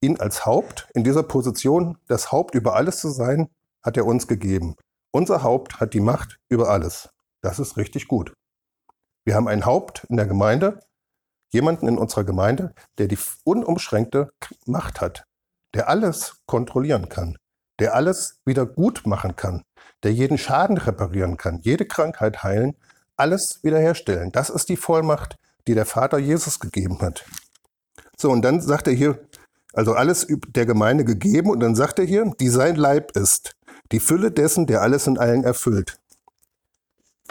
[0.00, 3.48] Ihn als Haupt, in dieser Position, das Haupt über alles zu sein,
[3.82, 4.76] hat er uns gegeben.
[5.10, 7.08] Unser Haupt hat die Macht über alles.
[7.40, 8.32] Das ist richtig gut.
[9.24, 10.78] Wir haben ein Haupt in der Gemeinde,
[11.54, 14.30] jemanden in unserer Gemeinde, der die unumschränkte
[14.66, 15.24] Macht hat,
[15.72, 17.38] der alles kontrollieren kann,
[17.78, 19.62] der alles wieder gut machen kann,
[20.02, 22.76] der jeden Schaden reparieren kann, jede Krankheit heilen,
[23.16, 24.32] alles wiederherstellen.
[24.32, 25.36] Das ist die Vollmacht,
[25.66, 27.24] die der Vater Jesus gegeben hat.
[28.16, 29.18] So, und dann sagt er hier,
[29.72, 33.56] also alles der Gemeinde gegeben, und dann sagt er hier, die sein Leib ist,
[33.92, 35.98] die Fülle dessen, der alles in allen erfüllt.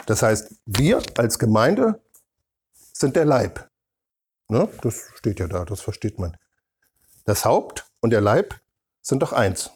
[0.06, 2.00] Das heißt, wir als Gemeinde
[2.92, 3.68] sind der Leib.
[4.48, 4.68] Ne?
[4.82, 6.36] Das steht ja da, das versteht man.
[7.24, 8.60] Das Haupt und der Leib
[9.00, 9.70] sind doch eins.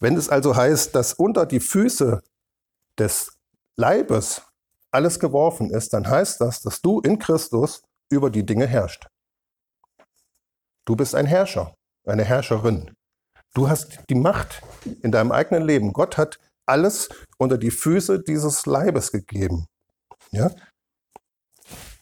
[0.00, 2.22] Wenn es also heißt, dass unter die Füße
[2.98, 3.38] des
[3.76, 4.42] Leibes
[4.90, 9.06] alles geworfen ist, dann heißt das, dass du in Christus über die Dinge herrschst.
[10.84, 12.94] Du bist ein Herrscher, eine Herrscherin.
[13.54, 14.62] Du hast die Macht
[15.02, 15.92] in deinem eigenen Leben.
[15.92, 17.08] Gott hat alles
[17.38, 19.66] unter die Füße dieses Leibes gegeben.
[20.30, 20.50] Ja?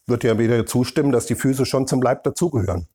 [0.06, 2.88] Wird ja wieder zustimmen, dass die Füße schon zum Leib dazugehören.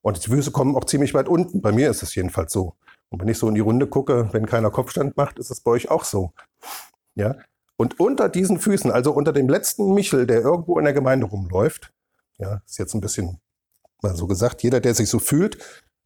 [0.00, 1.62] Und die Füße kommen auch ziemlich weit unten.
[1.62, 2.74] Bei mir ist es jedenfalls so.
[3.10, 5.70] Und wenn ich so in die Runde gucke, wenn keiner Kopfstand macht, ist es bei
[5.70, 6.32] euch auch so.
[7.14, 7.36] Ja?
[7.76, 11.92] Und unter diesen Füßen, also unter dem letzten Michel, der irgendwo in der Gemeinde rumläuft,
[12.38, 13.40] ja, ist jetzt ein bisschen
[14.02, 15.58] mal so gesagt, jeder, der sich so fühlt,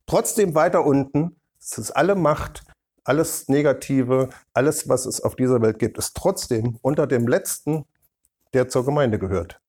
[0.07, 2.65] trotzdem weiter unten, es ist alle Macht,
[3.05, 7.85] alles Negative, alles, was es auf dieser Welt gibt, ist trotzdem unter dem letzten,
[8.57, 9.61] der zur Gemeinde gehört.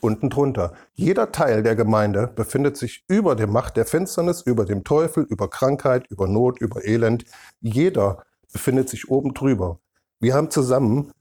[0.00, 0.72] Unten drunter.
[0.94, 5.50] Jeder Teil der Gemeinde befindet sich über der Macht der Finsternis, über dem Teufel, über
[5.50, 7.24] Krankheit, über Not, über Elend.
[7.60, 9.80] Jeder befindet sich oben drüber.
[10.20, 11.12] Wir haben zusammen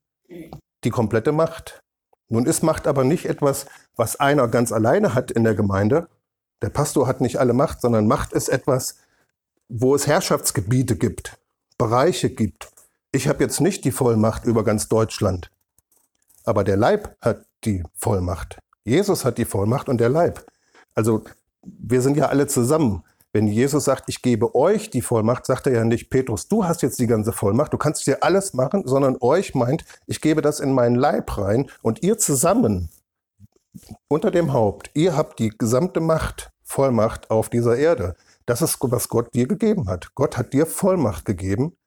[0.83, 1.81] die komplette Macht.
[2.29, 6.07] Nun ist Macht aber nicht etwas, was einer ganz alleine hat in der Gemeinde.
[6.61, 8.97] Der Pastor hat nicht alle Macht, sondern Macht ist etwas,
[9.69, 11.37] wo es Herrschaftsgebiete gibt.
[11.77, 12.71] Bereiche gibt.
[13.11, 15.51] Ich habe jetzt nicht die Vollmacht über ganz Deutschland,
[16.45, 18.59] aber der Leib hat die Vollmacht.
[18.83, 20.45] Jesus hat die Vollmacht und der Leib.
[20.95, 21.23] Also
[21.63, 23.03] wir sind ja alle zusammen.
[23.33, 26.81] Wenn Jesus sagt, ich gebe euch die Vollmacht, sagt er ja nicht, Petrus, du hast
[26.81, 30.59] jetzt die ganze Vollmacht, du kannst dir alles machen, sondern euch meint, ich gebe das
[30.59, 32.89] in meinen Leib rein und ihr zusammen
[34.09, 38.15] unter dem Haupt, ihr habt die gesamte Macht, Vollmacht auf dieser Erde.
[38.45, 40.13] Das ist, was Gott dir gegeben hat.
[40.15, 41.77] Gott hat dir Vollmacht gegeben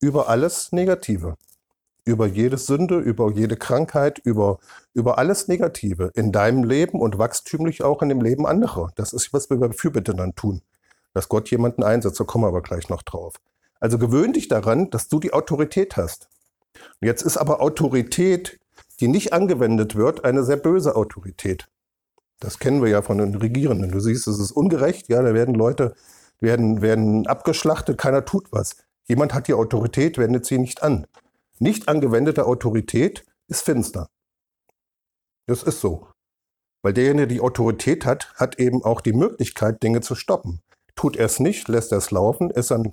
[0.00, 1.36] über alles Negative.
[2.04, 4.58] Über jede Sünde, über jede Krankheit, über,
[4.92, 8.90] über alles Negative in deinem Leben und wachstümlich auch in dem Leben anderer.
[8.96, 10.62] Das ist, was wir bei Fürbitte dann tun.
[11.14, 13.34] Dass Gott jemanden einsetzt, da kommen wir aber gleich noch drauf.
[13.78, 16.28] Also gewöhn dich daran, dass du die Autorität hast.
[17.00, 18.58] Jetzt ist aber Autorität,
[19.00, 21.68] die nicht angewendet wird, eine sehr böse Autorität.
[22.40, 23.92] Das kennen wir ja von den Regierenden.
[23.92, 25.08] Du siehst, es ist ungerecht.
[25.08, 25.94] Ja, da werden Leute
[26.40, 28.76] werden, werden abgeschlachtet, keiner tut was.
[29.06, 31.06] Jemand hat die Autorität, wendet sie nicht an.
[31.62, 34.08] Nicht angewendete Autorität ist finster.
[35.46, 36.08] Das ist so.
[36.82, 40.60] Weil derjenige, der die Autorität hat, hat eben auch die Möglichkeit, Dinge zu stoppen.
[40.96, 42.92] Tut er es nicht, lässt er es laufen, ist ein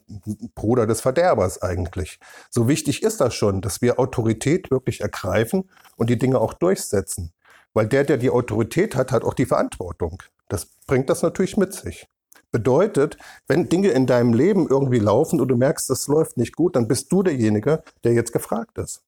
[0.54, 2.20] Bruder des Verderbers eigentlich.
[2.52, 7.34] So wichtig ist das schon, dass wir Autorität wirklich ergreifen und die Dinge auch durchsetzen.
[7.74, 10.22] Weil der, der die Autorität hat, hat auch die Verantwortung.
[10.48, 12.08] Das bringt das natürlich mit sich.
[12.52, 16.76] Bedeutet, wenn Dinge in deinem Leben irgendwie laufen und du merkst, das läuft nicht gut,
[16.76, 19.04] dann bist du derjenige, der jetzt gefragt ist.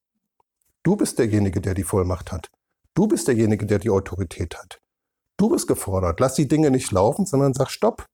[0.83, 2.49] Du bist derjenige, der die Vollmacht hat.
[2.93, 4.79] Du bist derjenige, der die Autorität hat.
[5.37, 6.19] Du bist gefordert.
[6.19, 8.05] Lass die Dinge nicht laufen, sondern sag Stopp.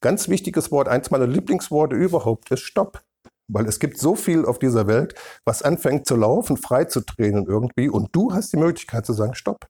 [0.00, 3.02] Ganz wichtiges Wort, eins meiner Lieblingsworte überhaupt ist Stopp.
[3.48, 7.46] Weil es gibt so viel auf dieser Welt, was anfängt zu laufen, frei zu drehen
[7.46, 7.88] irgendwie.
[7.88, 9.66] Und du hast die Möglichkeit zu sagen, stopp.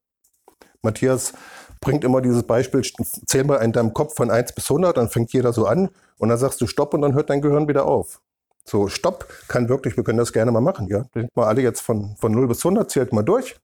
[0.83, 1.33] Matthias
[1.81, 2.83] bringt immer dieses Beispiel,
[3.27, 6.29] zähl mal in deinem Kopf von 1 bis 100, dann fängt jeder so an und
[6.29, 8.21] dann sagst du Stopp und dann hört dein Gehirn wieder auf.
[8.65, 11.05] So, Stopp kann wirklich, wir können das gerne mal machen, ja.
[11.15, 13.59] Denkt mal alle jetzt von, von 0 bis 100, zählt mal durch.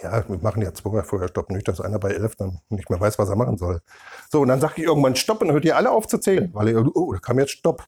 [0.00, 3.18] Ja, wir machen jetzt vorher Stopp, nicht, dass einer bei 11 dann nicht mehr weiß,
[3.18, 3.80] was er machen soll.
[4.30, 6.50] So, und dann sage ich irgendwann Stopp und dann hört ihr alle auf zu zählen,
[6.54, 7.84] weil ihr, oh, da kam jetzt Stopp.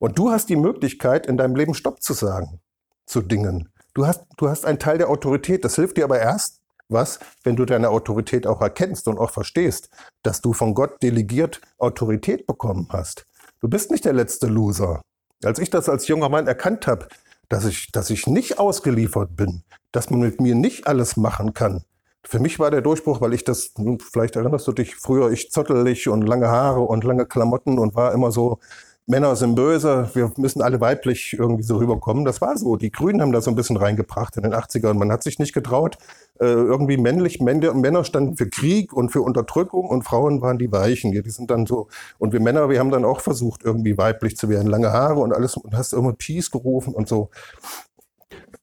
[0.00, 2.60] Und du hast die Möglichkeit, in deinem Leben Stopp zu sagen
[3.06, 3.68] zu Dingen.
[3.94, 5.64] Du hast, du hast einen Teil der Autorität.
[5.64, 6.61] Das hilft dir aber erst
[6.92, 9.88] was, wenn du deine Autorität auch erkennst und auch verstehst,
[10.22, 13.24] dass du von Gott delegiert Autorität bekommen hast.
[13.60, 15.02] Du bist nicht der letzte Loser.
[15.44, 17.08] Als ich das als junger Mann erkannt habe,
[17.48, 21.84] dass ich, dass ich nicht ausgeliefert bin, dass man mit mir nicht alles machen kann,
[22.24, 23.72] Für mich war der Durchbruch, weil ich das,
[24.12, 28.12] vielleicht erinnerst du dich, früher ich zottelig und lange Haare und lange Klamotten und war
[28.12, 28.60] immer so,
[29.06, 32.24] Männer sind böse, wir müssen alle weiblich irgendwie so rüberkommen.
[32.24, 32.76] Das war so.
[32.76, 34.94] Die Grünen haben das so ein bisschen reingebracht in den 80ern.
[34.94, 35.98] Man hat sich nicht getraut,
[36.38, 41.10] äh, irgendwie männlich, Männer standen für Krieg und für Unterdrückung und Frauen waren die Weichen.
[41.10, 41.88] Die sind dann so,
[42.18, 44.68] und wir Männer, wir haben dann auch versucht, irgendwie weiblich zu werden.
[44.68, 47.30] Lange Haare und alles und hast immer Peace gerufen und so.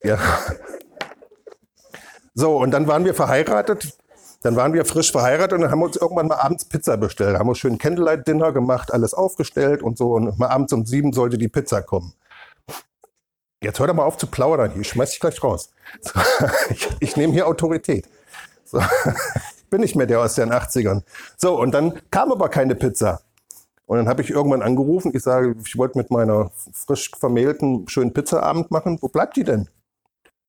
[0.02, 0.18] Ja.
[2.34, 3.98] So, und dann waren wir verheiratet.
[4.42, 7.38] Dann waren wir frisch verheiratet und dann haben wir uns irgendwann mal abends Pizza bestellt.
[7.38, 10.14] Haben wir schön Candlelight-Dinner gemacht, alles aufgestellt und so.
[10.14, 12.14] Und mal abends um sieben sollte die Pizza kommen.
[13.62, 14.72] Jetzt hör doch mal auf zu plaudern.
[14.80, 15.70] Ich schmeiß dich gleich raus.
[16.02, 16.20] So,
[16.70, 18.08] ich, ich nehme hier Autorität.
[18.64, 18.80] So,
[19.70, 21.02] bin nicht mehr der aus den 80ern.
[21.36, 23.20] So, und dann kam aber keine Pizza.
[23.84, 25.12] Und dann habe ich irgendwann angerufen.
[25.14, 28.98] Ich sage, ich wollte mit meiner frisch vermählten schönen Pizzaabend machen.
[29.02, 29.68] Wo bleibt die denn?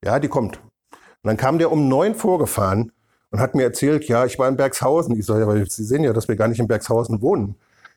[0.06, 0.58] Ja, die kommt.
[0.92, 2.94] Und dann kam der um neun vorgefahren
[3.32, 5.18] und hat mir erzählt, ja, ich war in Bergshausen.
[5.18, 7.56] Ich sage, aber Sie sehen ja, dass wir gar nicht in Bergshausen wohnen.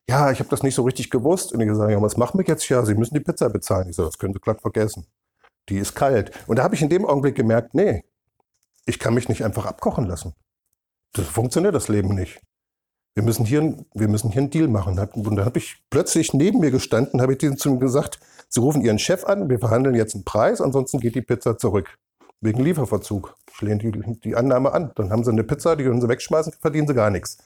[0.09, 1.53] Ja, ich habe das nicht so richtig gewusst.
[1.53, 2.69] Und ich sage, ja, was machen wir jetzt?
[2.69, 3.89] Ja, Sie müssen die Pizza bezahlen.
[3.89, 5.07] Ich sage, das können Sie glatt vergessen.
[5.69, 6.31] Die ist kalt.
[6.47, 8.05] Und da habe ich in dem Augenblick gemerkt, nee,
[8.87, 10.35] ich kann mich nicht einfach abkochen lassen.
[11.15, 12.41] Das funktioniert das Leben nicht.
[13.15, 14.99] Wir müssen hier, wir müssen hier einen Deal machen.
[14.99, 18.61] Und dann habe ich plötzlich neben mir gestanden, habe ich denen zu ihm gesagt, Sie
[18.61, 21.99] rufen Ihren Chef an, wir verhandeln jetzt einen Preis, ansonsten geht die Pizza zurück.
[22.45, 23.37] Wegen Lieferverzug.
[23.55, 24.93] Ich lehne die, die Annahme an.
[24.97, 27.39] Dann haben sie eine Pizza, die können sie wegschmeißen, verdienen sie gar nichts.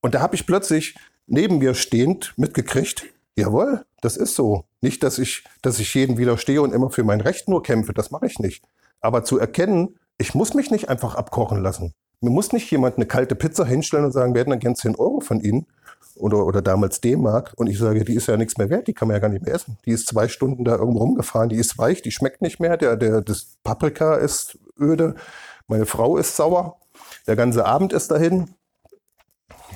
[0.00, 0.96] Und da habe ich plötzlich
[1.28, 3.04] neben mir stehend mitgekriegt,
[3.36, 4.64] jawohl, das ist so.
[4.80, 8.10] Nicht, dass ich, dass ich jedem widerstehe und immer für mein Recht nur kämpfe, das
[8.10, 8.64] mache ich nicht.
[9.00, 11.94] Aber zu erkennen, ich muss mich nicht einfach abkochen lassen.
[12.20, 14.96] Mir muss nicht jemand eine kalte Pizza hinstellen und sagen, wir hätten dann gern 10
[14.96, 15.66] Euro von Ihnen
[16.16, 19.08] oder, oder damals D-Mark und ich sage, die ist ja nichts mehr wert, die kann
[19.08, 19.78] man ja gar nicht mehr essen.
[19.84, 22.96] Die ist zwei Stunden da irgendwo rumgefahren, die ist weich, die schmeckt nicht mehr, der,
[22.96, 25.14] der, das Paprika ist öde,
[25.66, 26.78] meine Frau ist sauer,
[27.26, 28.54] der ganze Abend ist dahin.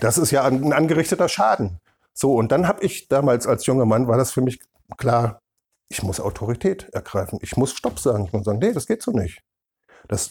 [0.01, 1.79] Das ist ja ein angerichteter Schaden.
[2.15, 4.61] So, und dann habe ich damals als junger Mann, war das für mich
[4.97, 5.41] klar,
[5.89, 7.39] ich muss Autorität ergreifen.
[7.43, 8.25] Ich muss Stopp sagen.
[8.25, 9.43] Ich muss sagen, nee, das geht so nicht.
[10.13, 10.31] Das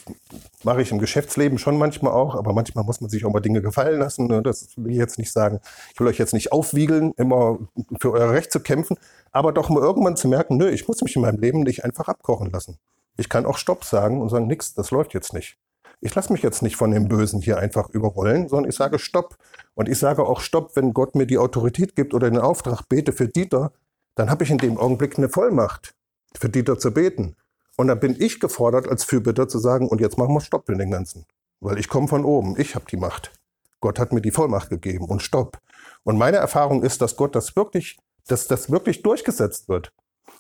[0.64, 3.64] mache ich im Geschäftsleben schon manchmal auch, aber manchmal muss man sich auch mal Dinge
[3.64, 4.28] gefallen lassen.
[4.28, 4.44] Ne?
[4.44, 5.60] Das will ich jetzt nicht sagen.
[5.92, 7.58] Ich will euch jetzt nicht aufwiegeln, immer
[8.00, 8.96] für euer Recht zu kämpfen,
[9.32, 12.10] aber doch mal irgendwann zu merken, nö, ich muss mich in meinem Leben nicht einfach
[12.10, 12.78] abkochen lassen.
[13.18, 15.58] Ich kann auch Stopp sagen und sagen, nix, das läuft jetzt nicht.
[16.00, 19.36] Ich lasse mich jetzt nicht von dem Bösen hier einfach überrollen, sondern ich sage Stopp.
[19.74, 23.14] Und ich sage auch Stopp, wenn Gott mir die Autorität gibt oder den Auftrag, bete
[23.14, 23.72] für Dieter,
[24.14, 25.96] dann habe ich in dem Augenblick eine Vollmacht,
[26.40, 27.36] für Dieter zu beten.
[27.82, 30.78] Und dann bin ich gefordert, als Fürbitter zu sagen, und jetzt machen wir Stopp in
[30.78, 31.26] den Ganzen.
[31.62, 33.32] Weil ich komme von oben, ich habe die Macht.
[33.80, 35.58] Gott hat mir die Vollmacht gegeben und Stopp.
[36.04, 39.92] Und meine Erfahrung ist, dass Gott das wirklich, dass das wirklich durchgesetzt wird.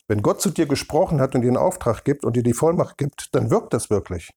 [0.08, 3.00] Wenn Gott zu dir gesprochen hat und dir einen Auftrag gibt und dir die Vollmacht
[3.00, 4.30] gibt, dann wirkt das wirklich.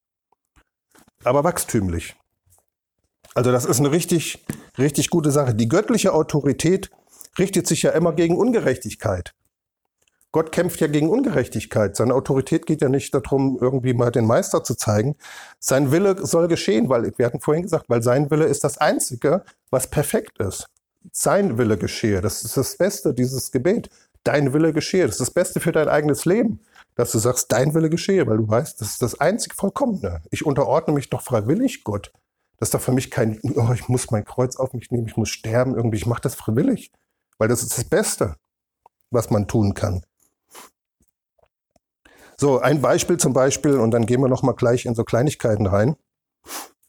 [1.24, 2.16] Aber wachstümlich.
[3.34, 4.42] Also das ist eine richtig,
[4.78, 5.54] richtig gute Sache.
[5.54, 6.90] Die göttliche Autorität
[7.38, 9.34] richtet sich ja immer gegen Ungerechtigkeit.
[10.34, 11.94] Gott kämpft ja gegen Ungerechtigkeit.
[11.94, 15.14] Seine Autorität geht ja nicht darum, irgendwie mal den Meister zu zeigen.
[15.60, 19.44] Sein Wille soll geschehen, weil wir hatten vorhin gesagt, weil sein Wille ist das Einzige,
[19.70, 20.66] was perfekt ist.
[21.12, 22.20] Sein Wille geschehe.
[22.20, 23.90] Das ist das Beste, dieses Gebet.
[24.24, 25.06] Dein Wille geschehe.
[25.06, 26.58] Das ist das Beste für dein eigenes Leben.
[26.96, 30.20] Dass du sagst, dein Wille geschehe, weil du weißt, das ist das einzig Vollkommene.
[30.32, 32.10] Ich unterordne mich doch freiwillig Gott.
[32.58, 35.16] Das ist doch für mich kein, oh, ich muss mein Kreuz auf mich nehmen, ich
[35.16, 35.98] muss sterben irgendwie.
[35.98, 36.90] Ich mache das freiwillig.
[37.38, 38.34] Weil das ist das Beste,
[39.12, 40.02] was man tun kann.
[42.36, 45.96] So, ein Beispiel zum Beispiel, und dann gehen wir nochmal gleich in so Kleinigkeiten rein.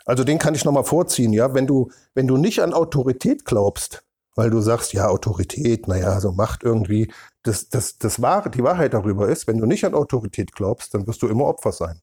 [0.05, 1.53] Also den kann ich nochmal vorziehen, ja.
[1.53, 4.03] Wenn du, wenn du nicht an Autorität glaubst,
[4.35, 7.11] weil du sagst, ja, Autorität, naja, so Macht irgendwie,
[7.43, 11.07] das, das, das Wahre, die Wahrheit darüber ist, wenn du nicht an Autorität glaubst, dann
[11.07, 12.01] wirst du immer Opfer sein.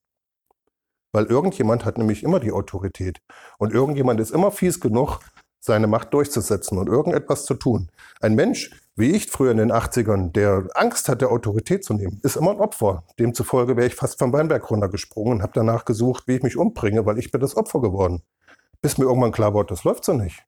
[1.12, 3.20] Weil irgendjemand hat nämlich immer die Autorität.
[3.58, 5.20] Und irgendjemand ist immer fies genug,
[5.64, 7.88] seine Macht durchzusetzen und irgendetwas zu tun.
[8.20, 12.36] Ein Mensch, wie ich früher in den 80ern, der Angst hatte, Autorität zu nehmen, ist
[12.36, 13.04] immer ein Opfer.
[13.18, 17.06] Demzufolge wäre ich fast vom Weinberg runtergesprungen und habe danach gesucht, wie ich mich umbringe,
[17.06, 18.22] weil ich bin das Opfer geworden.
[18.82, 20.44] Bis mir irgendwann klar wurde, das läuft so nicht.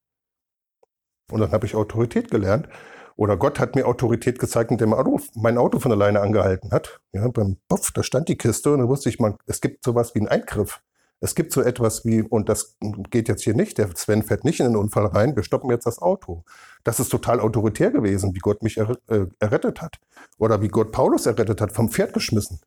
[1.31, 2.69] Und dann habe ich Autorität gelernt.
[3.17, 5.05] Oder Gott hat mir Autorität gezeigt, indem er
[5.35, 7.01] mein Auto von alleine angehalten hat.
[7.13, 10.17] Ja, beim Puff, da stand die Kiste und da wusste ich, man, es gibt sowas
[10.17, 10.83] wie einen Eingriff.
[11.25, 12.77] Es gibt so etwas wie, und das
[13.09, 15.87] geht jetzt hier nicht, der Sven fährt nicht in den Unfall rein, wir stoppen jetzt
[15.87, 16.45] das Auto.
[16.85, 19.97] Das ist total autoritär gewesen, wie Gott mich er, äh, errettet hat.
[20.37, 22.61] Oder wie Gott Paulus errettet hat, vom Pferd geschmissen.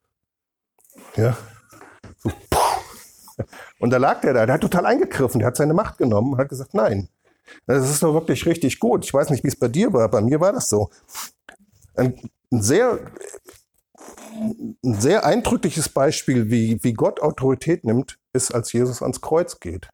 [1.15, 1.37] Ja.
[2.17, 2.31] So,
[3.77, 6.39] und da lag der da, der hat total eingegriffen, der hat seine Macht genommen und
[6.39, 7.09] hat gesagt, nein.
[7.67, 9.05] Das ist doch wirklich richtig gut.
[9.05, 10.89] Ich weiß nicht, wie es bei dir war, bei mir war das so.
[11.93, 12.99] Ein, sehr
[14.39, 19.89] ein sehr eindrückliches Beispiel, wie, wie Gott Autorität nimmt, ist, als Jesus ans Kreuz geht.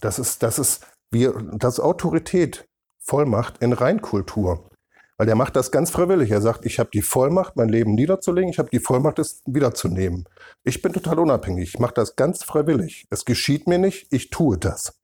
[0.00, 2.66] Das ist, das ist, wir, das ist Autorität,
[2.98, 4.68] Vollmacht in Reinkultur.
[5.16, 6.30] Weil der macht das ganz freiwillig.
[6.30, 10.28] Er sagt, ich habe die Vollmacht, mein Leben niederzulegen, ich habe die Vollmacht, es wiederzunehmen.
[10.64, 11.74] Ich bin total unabhängig.
[11.74, 13.06] Ich mache das ganz freiwillig.
[13.10, 14.98] Es geschieht mir nicht, ich tue das.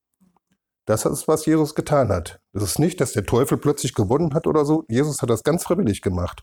[0.86, 2.40] Das ist, was Jesus getan hat.
[2.52, 4.84] Das ist nicht, dass der Teufel plötzlich gewonnen hat oder so.
[4.88, 6.42] Jesus hat das ganz freiwillig gemacht.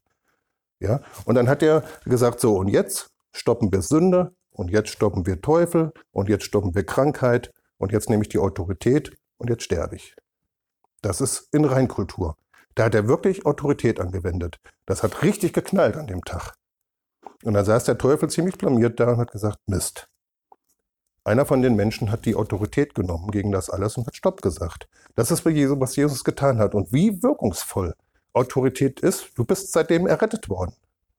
[0.79, 1.01] Ja?
[1.25, 5.41] Und dann hat er gesagt, so, und jetzt stoppen wir Sünde, und jetzt stoppen wir
[5.41, 9.95] Teufel, und jetzt stoppen wir Krankheit, und jetzt nehme ich die Autorität, und jetzt sterbe
[9.95, 10.15] ich.
[11.01, 12.37] Das ist in Reinkultur.
[12.73, 14.59] Da hat er wirklich Autorität angewendet.
[14.85, 16.55] Das hat richtig geknallt an dem Tag.
[17.43, 20.07] Und da saß der Teufel ziemlich blamiert da und hat gesagt, Mist.
[21.23, 24.87] Einer von den Menschen hat die Autorität genommen gegen das alles und hat Stopp gesagt.
[25.15, 26.75] Das ist, was Jesus getan hat.
[26.75, 27.93] Und wie wirkungsvoll
[28.33, 30.75] Autorität ist, du bist seitdem errettet worden.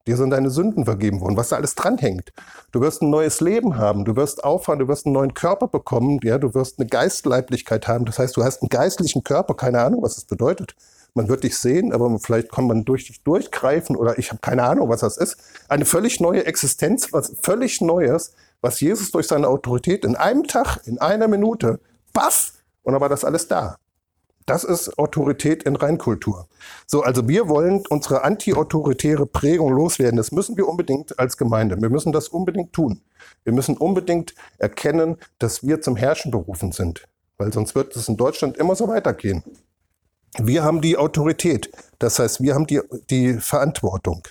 [0.06, 2.32] Dir sind deine Sünden vergeben worden, was da alles dranhängt.
[2.72, 6.20] Du wirst ein neues Leben haben, du wirst auffahren, du wirst einen neuen Körper bekommen,
[6.22, 8.04] ja, du wirst eine Geistleiblichkeit haben.
[8.04, 10.76] Das heißt, du hast einen geistlichen Körper, keine Ahnung, was das bedeutet.
[11.14, 14.64] Man wird dich sehen, aber vielleicht kann man durch dich durchgreifen oder ich habe keine
[14.64, 15.38] Ahnung, was das ist.
[15.68, 20.78] Eine völlig neue Existenz, was völlig Neues, was Jesus durch seine Autorität in einem Tag,
[20.84, 21.80] in einer Minute,
[22.12, 22.52] baff,
[22.82, 23.76] und dann war das alles da.
[24.46, 26.48] Das ist Autorität in Reinkultur.
[26.86, 30.16] So, also wir wollen unsere anti-autoritäre Prägung loswerden.
[30.16, 31.80] Das müssen wir unbedingt als Gemeinde.
[31.80, 33.02] Wir müssen das unbedingt tun.
[33.44, 37.08] Wir müssen unbedingt erkennen, dass wir zum Herrschen berufen sind.
[37.38, 39.42] Weil sonst wird es in Deutschland immer so weitergehen.
[40.38, 41.70] Wir haben die Autorität.
[41.98, 42.80] Das heißt, wir haben die,
[43.10, 44.22] die Verantwortung.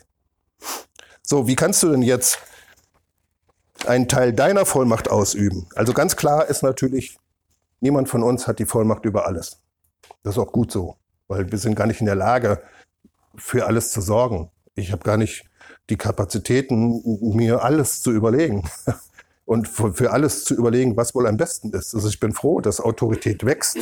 [1.22, 2.39] So, wie kannst du denn jetzt
[3.88, 5.68] einen Teil deiner Vollmacht ausüben.
[5.76, 7.18] Also ganz klar ist natürlich,
[7.82, 9.59] niemand von uns hat die Vollmacht über alles.
[10.26, 10.96] Das ist auch gut so,
[11.28, 12.60] weil wir sind gar nicht in der Lage,
[13.36, 14.50] für alles zu sorgen.
[14.74, 15.46] Ich habe gar nicht
[15.92, 17.04] die Kapazitäten,
[17.36, 18.68] mir alles zu überlegen
[19.46, 21.94] und für alles zu überlegen, was wohl am besten ist.
[21.94, 23.78] Also ich bin froh, dass Autorität wächst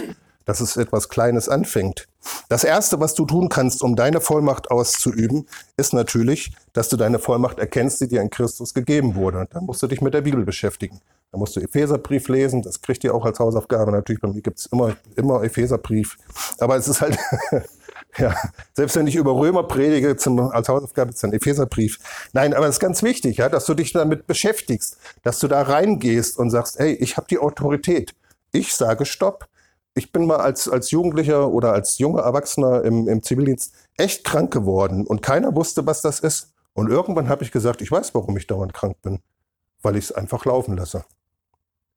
[0.46, 2.08] dass es etwas Kleines anfängt.
[2.50, 7.20] Das Erste, was du tun kannst, um deine Vollmacht auszuüben, ist natürlich, dass du deine
[7.20, 9.40] Vollmacht erkennst, die dir in Christus gegeben wurde.
[9.40, 11.00] Und dann musst du dich mit der Bibel beschäftigen.
[11.34, 13.92] Dann musst du Epheserbrief lesen, das kriegt ihr auch als Hausaufgabe.
[13.92, 16.18] Natürlich, bei mir gibt's immer, immer Epheserbrief.
[16.60, 17.18] Aber es ist halt,
[18.18, 18.36] ja,
[18.72, 21.98] selbst wenn ich über Römer predige zum, als Hausaufgabe, ist ein Epheserbrief.
[22.34, 25.64] Nein, aber es ist ganz wichtig, ja, dass du dich damit beschäftigst, dass du da
[25.64, 28.14] reingehst und sagst, hey, ich habe die Autorität.
[28.52, 29.50] Ich sage Stopp
[29.96, 34.52] ich bin mal als, als Jugendlicher oder als junger Erwachsener im, im Zivildienst echt krank
[34.52, 36.54] geworden und keiner wusste, was das ist.
[36.74, 39.20] Und irgendwann habe ich gesagt, ich weiß, warum ich dauernd krank bin,
[39.84, 41.06] weil ich es einfach laufen lasse.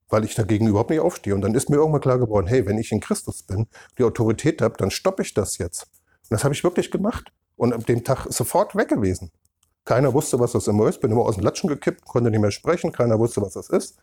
[0.09, 1.35] Weil ich dagegen überhaupt nicht aufstehe.
[1.35, 4.61] Und dann ist mir irgendwann klar geworden, hey, wenn ich in Christus bin, die Autorität
[4.61, 5.83] habe, dann stoppe ich das jetzt.
[5.83, 7.31] Und das habe ich wirklich gemacht.
[7.55, 9.31] Und ab dem Tag sofort weg gewesen.
[9.83, 11.01] Keiner wusste, was das immer ist.
[11.01, 12.91] Bin immer aus dem Latschen gekippt, konnte nicht mehr sprechen.
[12.91, 13.97] Keiner wusste, was das ist.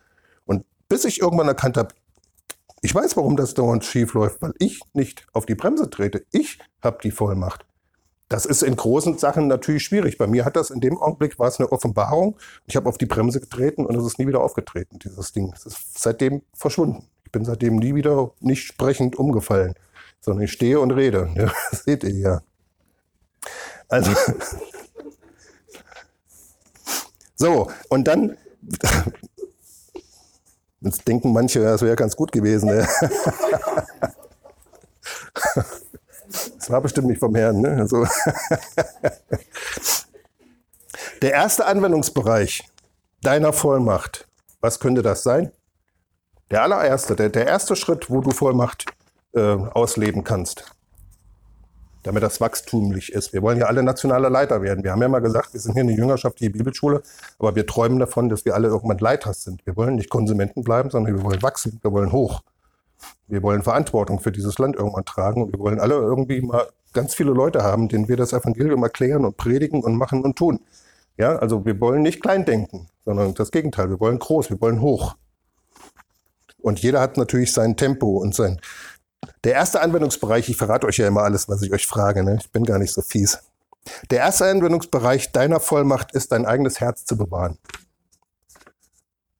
[0.45, 1.93] Und bis ich irgendwann erkannt habe,
[2.81, 6.25] ich weiß, warum das dauernd schief läuft, weil ich nicht auf die Bremse trete.
[6.31, 7.65] Ich habe die Vollmacht.
[8.27, 10.17] Das ist in großen Sachen natürlich schwierig.
[10.17, 12.37] Bei mir hat das in dem Augenblick war es eine Offenbarung.
[12.65, 15.53] Ich habe auf die Bremse getreten und es ist nie wieder aufgetreten, dieses Ding.
[15.55, 17.07] Es ist seitdem verschwunden.
[17.25, 19.75] Ich bin seitdem nie wieder nicht sprechend umgefallen,
[20.21, 21.29] sondern ich stehe und rede.
[21.35, 22.41] Ja, das seht ihr ja.
[23.87, 24.11] Also,
[27.35, 28.37] so, und dann
[30.81, 32.69] Jetzt denken manche, das wäre ganz gut gewesen.
[32.69, 32.87] Ne?
[36.57, 37.61] Das war bestimmt nicht vom Herrn.
[37.61, 37.77] Ne?
[37.79, 38.05] Also
[41.21, 42.67] Der erste Anwendungsbereich
[43.21, 44.27] deiner Vollmacht,
[44.61, 45.51] was könnte das sein?
[46.51, 48.85] Der allererste, der, der erste Schritt, wo du Vollmacht
[49.33, 50.75] äh, ausleben kannst
[52.05, 53.33] damit das wachstumlich ist.
[53.33, 54.83] Wir wollen ja alle nationale Leiter werden.
[54.83, 57.01] Wir haben ja mal gesagt, wir sind hier eine jüngerschaftliche Bibelschule,
[57.39, 59.65] aber wir träumen davon, dass wir alle irgendwann Leiter sind.
[59.65, 62.41] Wir wollen nicht Konsumenten bleiben, sondern wir wollen wachsen, wir wollen hoch.
[63.27, 67.13] Wir wollen Verantwortung für dieses Land irgendwann tragen und wir wollen alle irgendwie mal ganz
[67.15, 70.59] viele Leute haben, denen wir das Evangelium erklären und predigen und machen und tun.
[71.17, 73.89] Ja, also wir wollen nicht klein denken, sondern das Gegenteil.
[73.89, 75.15] Wir wollen groß, wir wollen hoch.
[76.61, 78.59] Und jeder hat natürlich sein Tempo und sein,
[79.43, 82.37] der erste Anwendungsbereich, ich verrate euch ja immer alles, was ich euch frage, ne?
[82.39, 83.39] ich bin gar nicht so fies.
[84.09, 87.59] Der erste Anwendungsbereich deiner Vollmacht ist, dein eigenes Herz zu bewahren.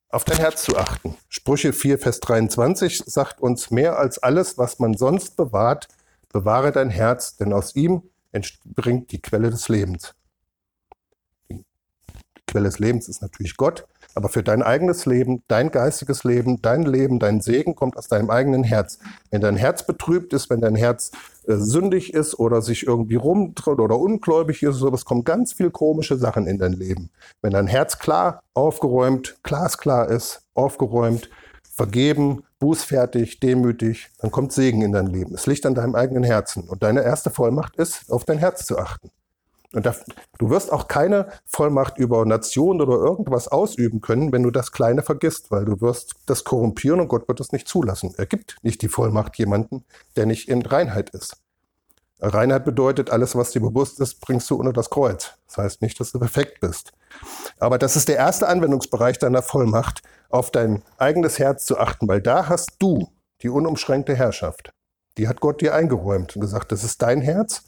[0.09, 1.17] Auf dein Herz zu achten.
[1.29, 5.87] Sprüche 4, Vers 23 sagt uns, mehr als alles, was man sonst bewahrt,
[6.29, 10.13] bewahre dein Herz, denn aus ihm entspringt die Quelle des Lebens.
[11.49, 11.63] Die
[12.47, 13.87] Quelle des Lebens ist natürlich Gott.
[14.15, 18.29] Aber für dein eigenes Leben, dein geistiges Leben, dein Leben, dein Segen kommt aus deinem
[18.29, 18.97] eigenen Herz.
[19.29, 21.11] Wenn dein Herz betrübt ist, wenn dein Herz
[21.47, 25.69] äh, sündig ist oder sich irgendwie rumtritt oder ungläubig ist, so, es kommen ganz viel
[25.69, 27.09] komische Sachen in dein Leben.
[27.41, 31.29] Wenn dein Herz klar, aufgeräumt, glasklar ist, aufgeräumt,
[31.69, 35.35] vergeben, bußfertig, demütig, dann kommt Segen in dein Leben.
[35.35, 36.69] Es liegt an deinem eigenen Herzen.
[36.69, 39.11] Und deine erste Vollmacht ist, auf dein Herz zu achten.
[39.75, 39.93] Und da,
[40.37, 45.03] du wirst auch keine Vollmacht über Nationen oder irgendwas ausüben können, wenn du das Kleine
[45.03, 48.13] vergisst, weil du wirst das korrumpieren und Gott wird es nicht zulassen.
[48.17, 49.83] Er gibt nicht die Vollmacht jemanden,
[50.15, 51.37] der nicht in Reinheit ist.
[52.21, 55.33] Reinheit bedeutet, alles, was dir bewusst ist, bringst du unter das Kreuz.
[55.47, 56.93] Das heißt nicht, dass du perfekt bist.
[57.59, 62.21] Aber das ist der erste Anwendungsbereich deiner Vollmacht, auf dein eigenes Herz zu achten, weil
[62.21, 63.09] da hast du
[63.41, 64.71] die unumschränkte Herrschaft.
[65.17, 67.63] Die hat Gott dir eingeräumt und gesagt, das ist dein Herz.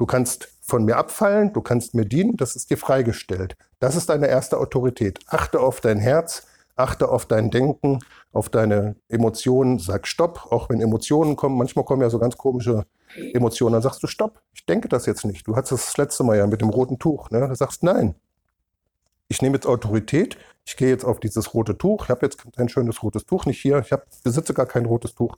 [0.00, 3.54] Du kannst von mir abfallen, du kannst mir dienen, das ist dir freigestellt.
[3.80, 5.18] Das ist deine erste Autorität.
[5.26, 7.98] Achte auf dein Herz, achte auf dein Denken,
[8.32, 11.58] auf deine Emotionen, sag Stopp, auch wenn Emotionen kommen.
[11.58, 12.86] Manchmal kommen ja so ganz komische
[13.34, 15.46] Emotionen, dann sagst du Stopp, ich denke das jetzt nicht.
[15.46, 17.28] Du hattest das letzte Mal ja mit dem roten Tuch.
[17.28, 17.46] Ne?
[17.46, 18.14] Du sagst Nein.
[19.28, 22.04] Ich nehme jetzt Autorität, ich gehe jetzt auf dieses rote Tuch.
[22.04, 23.78] Ich habe jetzt kein schönes rotes Tuch nicht hier.
[23.80, 25.36] Ich hab, besitze gar kein rotes Tuch.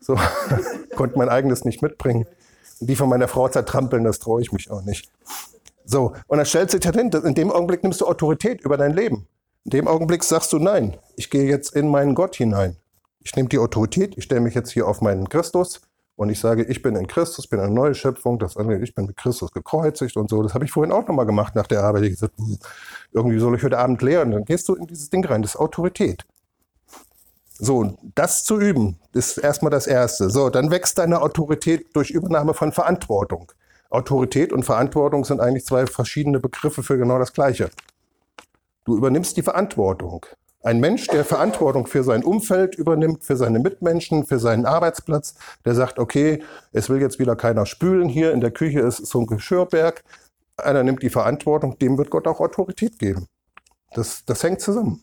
[0.00, 0.18] So,
[0.96, 2.26] konnte mein eigenes nicht mitbringen
[2.86, 5.10] die von meiner Frau zertrampeln, das traue ich mich auch nicht.
[5.84, 8.94] So, und dann stellst du dich hin, in dem Augenblick nimmst du Autorität über dein
[8.94, 9.26] Leben.
[9.64, 12.76] In dem Augenblick sagst du, nein, ich gehe jetzt in meinen Gott hinein.
[13.20, 15.80] Ich nehme die Autorität, ich stelle mich jetzt hier auf meinen Christus
[16.16, 19.06] und ich sage, ich bin in Christus, bin eine neue Schöpfung, das andere, ich bin
[19.06, 20.42] mit Christus gekreuzigt und so.
[20.42, 22.04] Das habe ich vorhin auch nochmal gemacht nach der Arbeit.
[22.04, 22.58] Ich gesagt, hm,
[23.12, 24.32] irgendwie soll ich heute Abend lehren.
[24.32, 26.24] Dann gehst du in dieses Ding rein, das ist Autorität.
[27.58, 30.30] So, das zu üben, ist erstmal das Erste.
[30.30, 33.52] So, dann wächst deine Autorität durch Übernahme von Verantwortung.
[33.90, 37.70] Autorität und Verantwortung sind eigentlich zwei verschiedene Begriffe für genau das Gleiche.
[38.84, 40.26] Du übernimmst die Verantwortung.
[40.64, 45.34] Ein Mensch, der Verantwortung für sein Umfeld übernimmt, für seine Mitmenschen, für seinen Arbeitsplatz,
[45.64, 46.42] der sagt, okay,
[46.72, 50.04] es will jetzt wieder keiner spülen hier, in der Küche ist so ein Geschirrberg,
[50.56, 53.26] einer nimmt die Verantwortung, dem wird Gott auch Autorität geben.
[53.94, 55.02] Das, das hängt zusammen.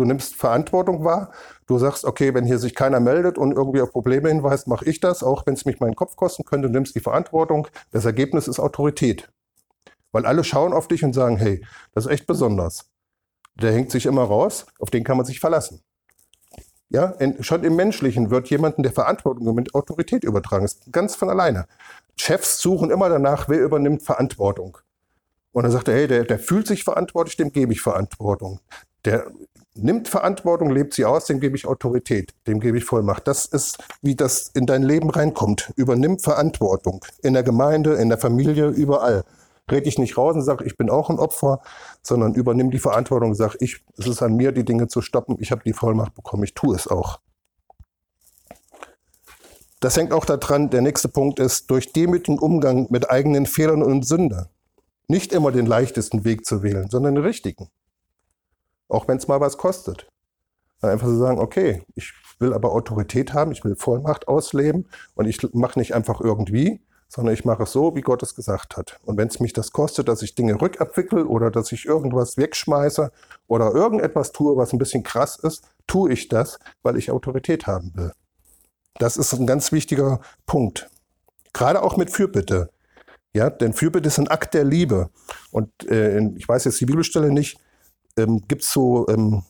[0.00, 1.30] Du nimmst Verantwortung wahr.
[1.66, 4.98] Du sagst, okay, wenn hier sich keiner meldet und irgendwie auf Probleme hinweist, mache ich
[4.98, 7.68] das, auch wenn es mich meinen Kopf kosten könnte, du nimmst die Verantwortung.
[7.90, 9.30] Das Ergebnis ist Autorität.
[10.10, 12.88] Weil alle schauen auf dich und sagen, hey, das ist echt besonders.
[13.60, 15.82] Der hängt sich immer raus, auf den kann man sich verlassen.
[16.88, 20.62] Ja, schon im Menschlichen wird jemandem, der Verantwortung mit Autorität übertragen.
[20.62, 21.66] Das ist ganz von alleine.
[22.16, 24.78] Chefs suchen immer danach, wer übernimmt Verantwortung.
[25.52, 28.60] Und dann sagt er, hey, der, der fühlt sich verantwortlich, dem gebe ich Verantwortung.
[29.04, 29.30] Der
[29.74, 33.26] nimmt Verantwortung, lebt sie aus, dem gebe ich Autorität, dem gebe ich Vollmacht.
[33.26, 35.72] Das ist, wie das in dein Leben reinkommt.
[35.76, 37.04] Übernimm Verantwortung.
[37.22, 39.24] In der Gemeinde, in der Familie, überall.
[39.70, 41.60] Red ich nicht raus und sage, ich bin auch ein Opfer,
[42.02, 45.36] sondern übernimm die Verantwortung und sage, ich, es ist an mir, die Dinge zu stoppen.
[45.38, 47.20] Ich habe die Vollmacht bekommen, ich tue es auch.
[49.78, 54.04] Das hängt auch daran, der nächste Punkt ist, durch demütigen Umgang mit eigenen Fehlern und
[54.04, 54.50] Sünder.
[55.08, 57.68] Nicht immer den leichtesten Weg zu wählen, sondern den richtigen.
[58.90, 60.06] Auch wenn es mal was kostet.
[60.82, 65.26] Einfach zu so sagen, okay, ich will aber Autorität haben, ich will Vollmacht ausleben und
[65.26, 68.98] ich mache nicht einfach irgendwie, sondern ich mache es so, wie Gott es gesagt hat.
[69.04, 73.10] Und wenn es mich das kostet, dass ich Dinge rückabwickel oder dass ich irgendwas wegschmeiße
[73.46, 77.92] oder irgendetwas tue, was ein bisschen krass ist, tue ich das, weil ich Autorität haben
[77.94, 78.12] will.
[78.98, 80.88] Das ist ein ganz wichtiger Punkt.
[81.52, 82.70] Gerade auch mit Fürbitte.
[83.34, 85.10] Ja, denn Fürbitte ist ein Akt der Liebe.
[85.50, 87.58] Und äh, ich weiß jetzt die Bibelstelle nicht,
[88.22, 89.42] ähm, gibt es so, ähm,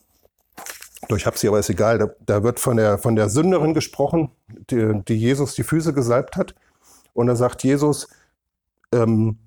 [1.15, 4.31] ich habe sie, aber ist egal, da, da, wird von der, von der Sünderin gesprochen,
[4.69, 6.55] die, die, Jesus die Füße gesalbt hat.
[7.13, 8.07] Und da sagt Jesus,
[8.93, 9.37] ähm,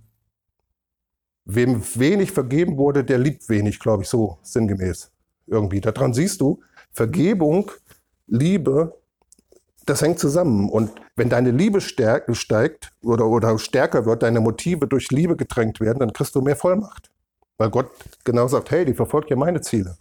[1.45, 5.11] wem wenig vergeben wurde, der liebt wenig, glaube ich, so sinngemäß
[5.47, 5.81] irgendwie.
[5.81, 6.61] Daran siehst du,
[6.91, 7.70] Vergebung,
[8.27, 8.99] Liebe,
[9.87, 10.68] das hängt zusammen.
[10.70, 15.99] Und wenn deine Liebe steigt oder, oder stärker wird, deine Motive durch Liebe gedrängt werden,
[15.99, 17.11] dann kriegst du mehr Vollmacht.
[17.59, 17.91] Weil Gott
[18.25, 19.97] genau sagt, hey, die verfolgt ja meine Ziele.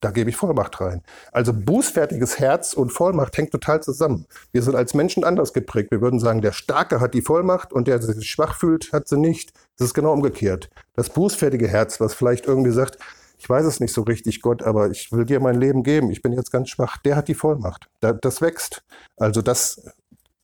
[0.00, 1.02] Da gebe ich Vollmacht rein.
[1.32, 4.26] Also bußfertiges Herz und Vollmacht hängt total zusammen.
[4.52, 5.90] Wir sind als Menschen anders geprägt.
[5.90, 9.08] Wir würden sagen, der Starke hat die Vollmacht und der, der sich schwach fühlt, hat
[9.08, 9.54] sie nicht.
[9.78, 10.68] Das ist genau umgekehrt.
[10.94, 12.98] Das bußfertige Herz, was vielleicht irgendwie sagt,
[13.38, 16.10] ich weiß es nicht so richtig, Gott, aber ich will dir mein Leben geben.
[16.10, 16.98] Ich bin jetzt ganz schwach.
[16.98, 17.88] Der hat die Vollmacht.
[18.00, 18.84] Das wächst.
[19.16, 19.86] Also das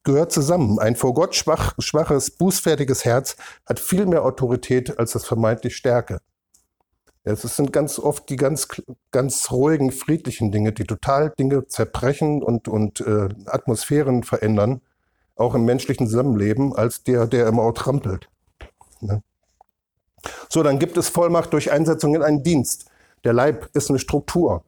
[0.02, 0.78] gehört zusammen.
[0.78, 3.36] Ein vor Gott schwach, schwaches, bußfertiges Herz
[3.66, 6.20] hat viel mehr Autorität als das vermeintlich Stärke.
[7.22, 8.66] Es sind ganz oft die ganz,
[9.10, 14.80] ganz ruhigen, friedlichen Dinge, die total Dinge zerbrechen und, und äh, Atmosphären verändern,
[15.36, 18.30] auch im menschlichen Zusammenleben, als der, der immer auch trampelt.
[19.00, 19.22] Ne?
[20.48, 22.86] So, dann gibt es Vollmacht durch Einsetzung in einen Dienst.
[23.24, 24.64] Der Leib ist eine Struktur.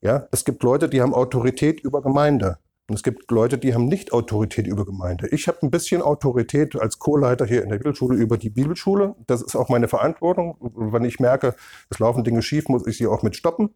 [0.00, 2.58] Ja, es gibt Leute, die haben Autorität über Gemeinde.
[2.90, 5.28] Und es gibt Leute, die haben nicht Autorität über Gemeinde.
[5.28, 9.14] Ich habe ein bisschen Autorität als Co-Leiter hier in der Bibelschule über die Bibelschule.
[9.28, 10.56] Das ist auch meine Verantwortung.
[10.60, 11.54] Wenn ich merke,
[11.88, 13.70] es laufen Dinge schief, muss ich sie auch mit stoppen.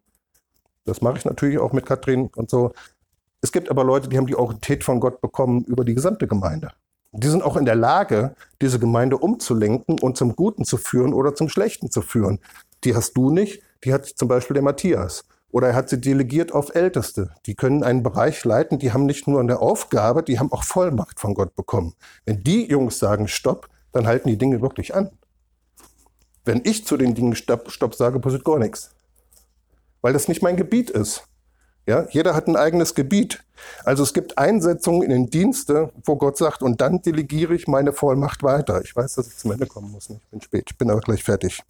[0.83, 2.73] Das mache ich natürlich auch mit Katrin und so.
[3.39, 6.71] Es gibt aber Leute, die haben die Autorität von Gott bekommen über die gesamte Gemeinde.
[7.13, 11.35] Die sind auch in der Lage, diese Gemeinde umzulenken und zum Guten zu führen oder
[11.35, 12.41] zum Schlechten zu führen.
[12.83, 15.23] Die hast du nicht, die hat zum Beispiel der Matthias.
[15.55, 17.33] Oder er hat sie delegiert auf Älteste.
[17.45, 21.17] Die können einen Bereich leiten, die haben nicht nur eine Aufgabe, die haben auch Vollmacht
[21.17, 21.93] von Gott bekommen.
[22.25, 25.11] Wenn die Jungs sagen Stopp, dann halten die Dinge wirklich an.
[26.43, 28.89] Wenn ich zu den Dingen Stopp, Stopp sage, passiert gar nichts.
[30.01, 31.23] Weil das nicht mein Gebiet ist.
[31.87, 33.41] Ja, jeder hat ein eigenes Gebiet.
[33.85, 37.93] Also es gibt Einsetzungen in den Dienste, wo Gott sagt, und dann delegiere ich meine
[37.93, 38.81] Vollmacht weiter.
[38.83, 40.09] Ich weiß, dass ich zum Ende kommen muss.
[40.09, 41.63] Ich bin spät, ich bin aber gleich fertig.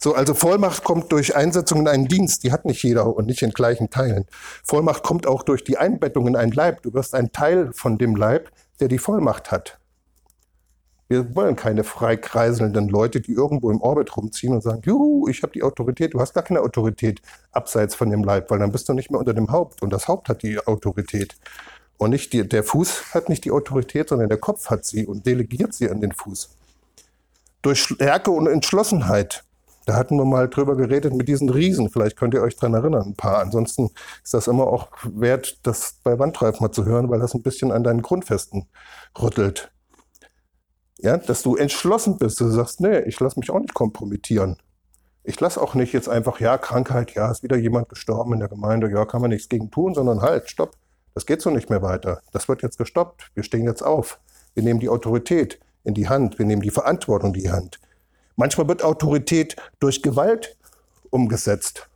[0.00, 3.42] So, also Vollmacht kommt durch Einsetzung in einen Dienst, die hat nicht jeder und nicht
[3.42, 4.26] in gleichen Teilen.
[4.64, 6.82] Vollmacht kommt auch durch die Einbettung in einen Leib.
[6.82, 9.78] Du wirst ein Teil von dem Leib, der die Vollmacht hat.
[11.08, 15.52] Wir wollen keine freikreiselnden Leute, die irgendwo im Orbit rumziehen und sagen, juhu, ich habe
[15.52, 16.14] die Autorität.
[16.14, 17.22] Du hast gar keine Autorität
[17.52, 19.82] abseits von dem Leib, weil dann bist du nicht mehr unter dem Haupt.
[19.82, 21.36] Und das Haupt hat die Autorität.
[21.96, 25.24] Und nicht die, der Fuß hat nicht die Autorität, sondern der Kopf hat sie und
[25.26, 26.50] delegiert sie an den Fuß.
[27.62, 29.45] Durch Stärke und Entschlossenheit
[29.86, 31.88] da hatten wir mal drüber geredet mit diesen Riesen.
[31.90, 33.38] Vielleicht könnt ihr euch dran erinnern, ein paar.
[33.38, 33.90] Ansonsten
[34.22, 37.70] ist das immer auch wert, das bei Wandreif mal zu hören, weil das ein bisschen
[37.70, 38.66] an deinen Grundfesten
[39.20, 39.70] rüttelt.
[40.98, 42.40] Ja, dass du entschlossen bist.
[42.40, 44.56] Du sagst, nee, ich lasse mich auch nicht kompromittieren.
[45.22, 48.48] Ich lasse auch nicht jetzt einfach, ja, Krankheit, ja, ist wieder jemand gestorben in der
[48.48, 50.76] Gemeinde, ja, kann man nichts gegen tun, sondern halt, stopp.
[51.14, 52.22] Das geht so nicht mehr weiter.
[52.32, 53.30] Das wird jetzt gestoppt.
[53.34, 54.18] Wir stehen jetzt auf.
[54.54, 56.38] Wir nehmen die Autorität in die Hand.
[56.38, 57.78] Wir nehmen die Verantwortung in die Hand.
[58.36, 60.56] Manchmal wird Autorität durch Gewalt
[61.10, 61.88] umgesetzt.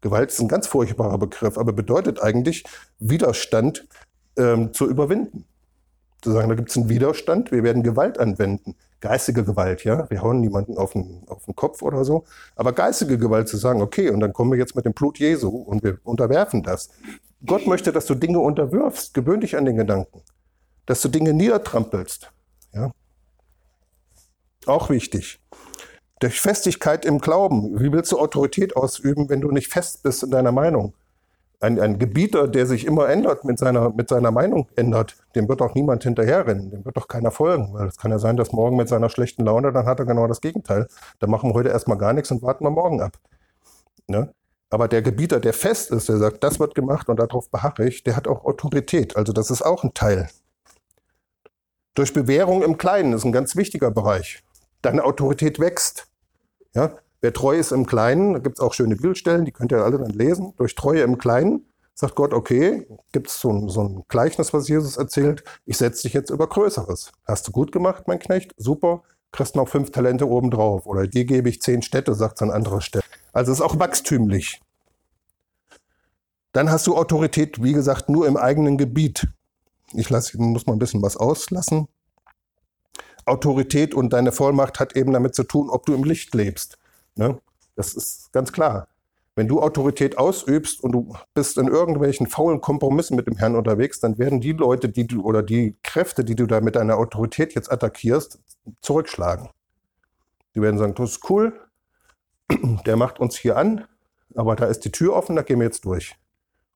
[0.00, 2.64] Gewalt ist ein ganz furchtbarer Begriff, aber bedeutet eigentlich
[3.00, 3.86] Widerstand
[4.36, 5.44] ähm, zu überwinden.
[6.22, 8.76] Zu sagen, da gibt es einen Widerstand, wir werden Gewalt anwenden.
[9.00, 10.10] Geistige Gewalt, ja.
[10.10, 12.24] Wir hauen niemanden auf den, auf den Kopf oder so.
[12.56, 15.48] Aber geistige Gewalt zu sagen, okay, und dann kommen wir jetzt mit dem Blut Jesu
[15.48, 16.90] und wir unterwerfen das.
[17.46, 19.14] Gott möchte, dass du Dinge unterwirfst.
[19.14, 20.22] Gewöhn dich an den Gedanken.
[20.86, 22.32] Dass du Dinge niedertrampelst.
[22.72, 22.90] Ja.
[24.66, 25.40] Auch wichtig.
[26.20, 27.78] Durch Festigkeit im Glauben.
[27.80, 30.94] Wie willst du Autorität ausüben, wenn du nicht fest bist in deiner Meinung?
[31.60, 35.60] Ein, ein Gebieter, der sich immer ändert, mit seiner, mit seiner Meinung ändert, dem wird
[35.60, 37.74] auch niemand hinterherrennen, dem wird doch keiner folgen.
[37.74, 40.26] Weil es kann ja sein, dass morgen mit seiner schlechten Laune, dann hat er genau
[40.28, 40.86] das Gegenteil.
[41.18, 43.18] Da machen wir heute erstmal gar nichts und warten wir morgen ab.
[44.06, 44.32] Ne?
[44.70, 48.04] Aber der Gebieter, der fest ist, der sagt, das wird gemacht und darauf beharre ich,
[48.04, 49.16] der hat auch Autorität.
[49.16, 50.28] Also das ist auch ein Teil.
[51.94, 54.44] Durch Bewährung im Kleinen ist ein ganz wichtiger Bereich.
[54.82, 56.07] Deine Autorität wächst.
[56.78, 56.92] Ja?
[57.20, 59.98] Wer treu ist im Kleinen, da gibt es auch schöne Bildstellen, die könnt ihr alle
[59.98, 60.54] dann lesen.
[60.56, 64.68] Durch Treue im Kleinen sagt Gott, okay, gibt es so, ein, so ein Gleichnis, was
[64.68, 67.10] Jesus erzählt, ich setze dich jetzt über Größeres.
[67.26, 68.54] Hast du gut gemacht, mein Knecht?
[68.56, 69.02] Super,
[69.32, 70.86] kriegst noch fünf Talente obendrauf.
[70.86, 73.02] Oder dir gebe ich zehn Städte, sagt es an anderer Stelle.
[73.32, 74.60] Also es ist auch wachstümlich.
[76.52, 79.26] Dann hast du Autorität, wie gesagt, nur im eigenen Gebiet.
[79.92, 81.88] Ich lasse, muss mal ein bisschen was auslassen.
[83.28, 86.78] Autorität und deine Vollmacht hat eben damit zu tun, ob du im Licht lebst.
[87.14, 87.38] Ne?
[87.76, 88.88] Das ist ganz klar.
[89.34, 94.00] Wenn du Autorität ausübst und du bist in irgendwelchen faulen Kompromissen mit dem Herrn unterwegs,
[94.00, 97.54] dann werden die Leute, die du oder die Kräfte, die du da mit deiner Autorität
[97.54, 98.40] jetzt attackierst,
[98.80, 99.48] zurückschlagen.
[100.56, 101.52] Die werden sagen, das ist cool,
[102.86, 103.84] der macht uns hier an,
[104.34, 106.16] aber da ist die Tür offen, da gehen wir jetzt durch.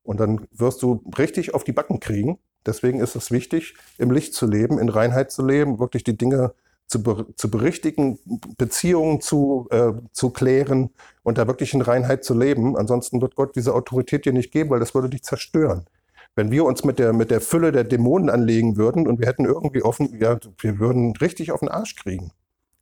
[0.03, 4.33] Und dann wirst du richtig auf die Backen kriegen Deswegen ist es wichtig, im Licht
[4.33, 6.53] zu leben, in Reinheit zu leben, wirklich die Dinge
[6.87, 8.19] zu, ber zu berichtigen,
[8.57, 10.91] Beziehungen zu, äh, zu klären
[11.23, 12.77] und da wirklich in Reinheit zu leben.
[12.77, 15.85] Ansonsten wird Gott diese Autorität dir nicht geben, weil das würde dich zerstören.
[16.35, 19.45] Wenn wir uns mit der, mit der Fülle der Dämonen anlegen würden und wir hätten
[19.45, 22.31] irgendwie offen, ja, wir würden richtig auf den Arsch kriegen.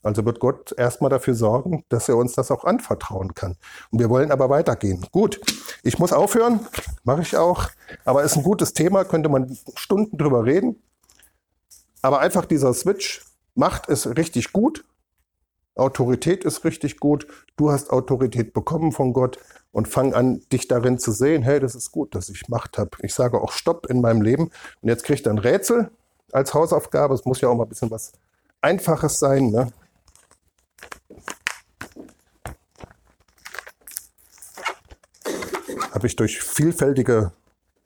[0.04, 3.58] Also wird Gott erstmal dafür sorgen, dass er uns das auch anvertrauen kann.
[3.92, 5.06] Und wir wollen aber weitergehen.
[5.12, 5.40] Gut,
[5.84, 6.62] ich muss aufhören,
[7.04, 7.70] mache ich auch.
[8.04, 10.82] Aber ist ein gutes Thema, könnte man Stunden drüber reden.
[12.02, 13.24] Aber einfach dieser Switch
[13.54, 14.86] macht es richtig gut.
[15.76, 17.28] Autorität ist richtig gut.
[17.56, 19.38] Du hast Autorität bekommen von Gott
[19.72, 22.92] und fang an, dich darin zu sehen, hey, das ist gut, dass ich Macht habe.
[23.02, 24.52] Ich sage auch Stopp in meinem Leben.
[24.82, 25.92] Und jetzt kriegt er ein Rätsel
[26.32, 27.14] als Hausaufgabe.
[27.14, 28.12] Es muss ja auch mal ein bisschen was
[28.62, 29.52] Einfaches sein.
[29.52, 29.72] Ne?
[36.02, 37.32] Habe ich durch vielfältige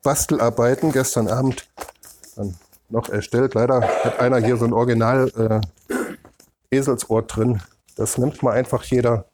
[0.01, 1.67] Bastelarbeiten gestern Abend
[2.37, 2.55] dann
[2.87, 3.55] noch erstellt.
[3.55, 5.61] Leider hat einer hier so ein Original
[6.71, 7.61] äh, Eselsohr drin.
[7.97, 9.25] Das nimmt mal einfach jeder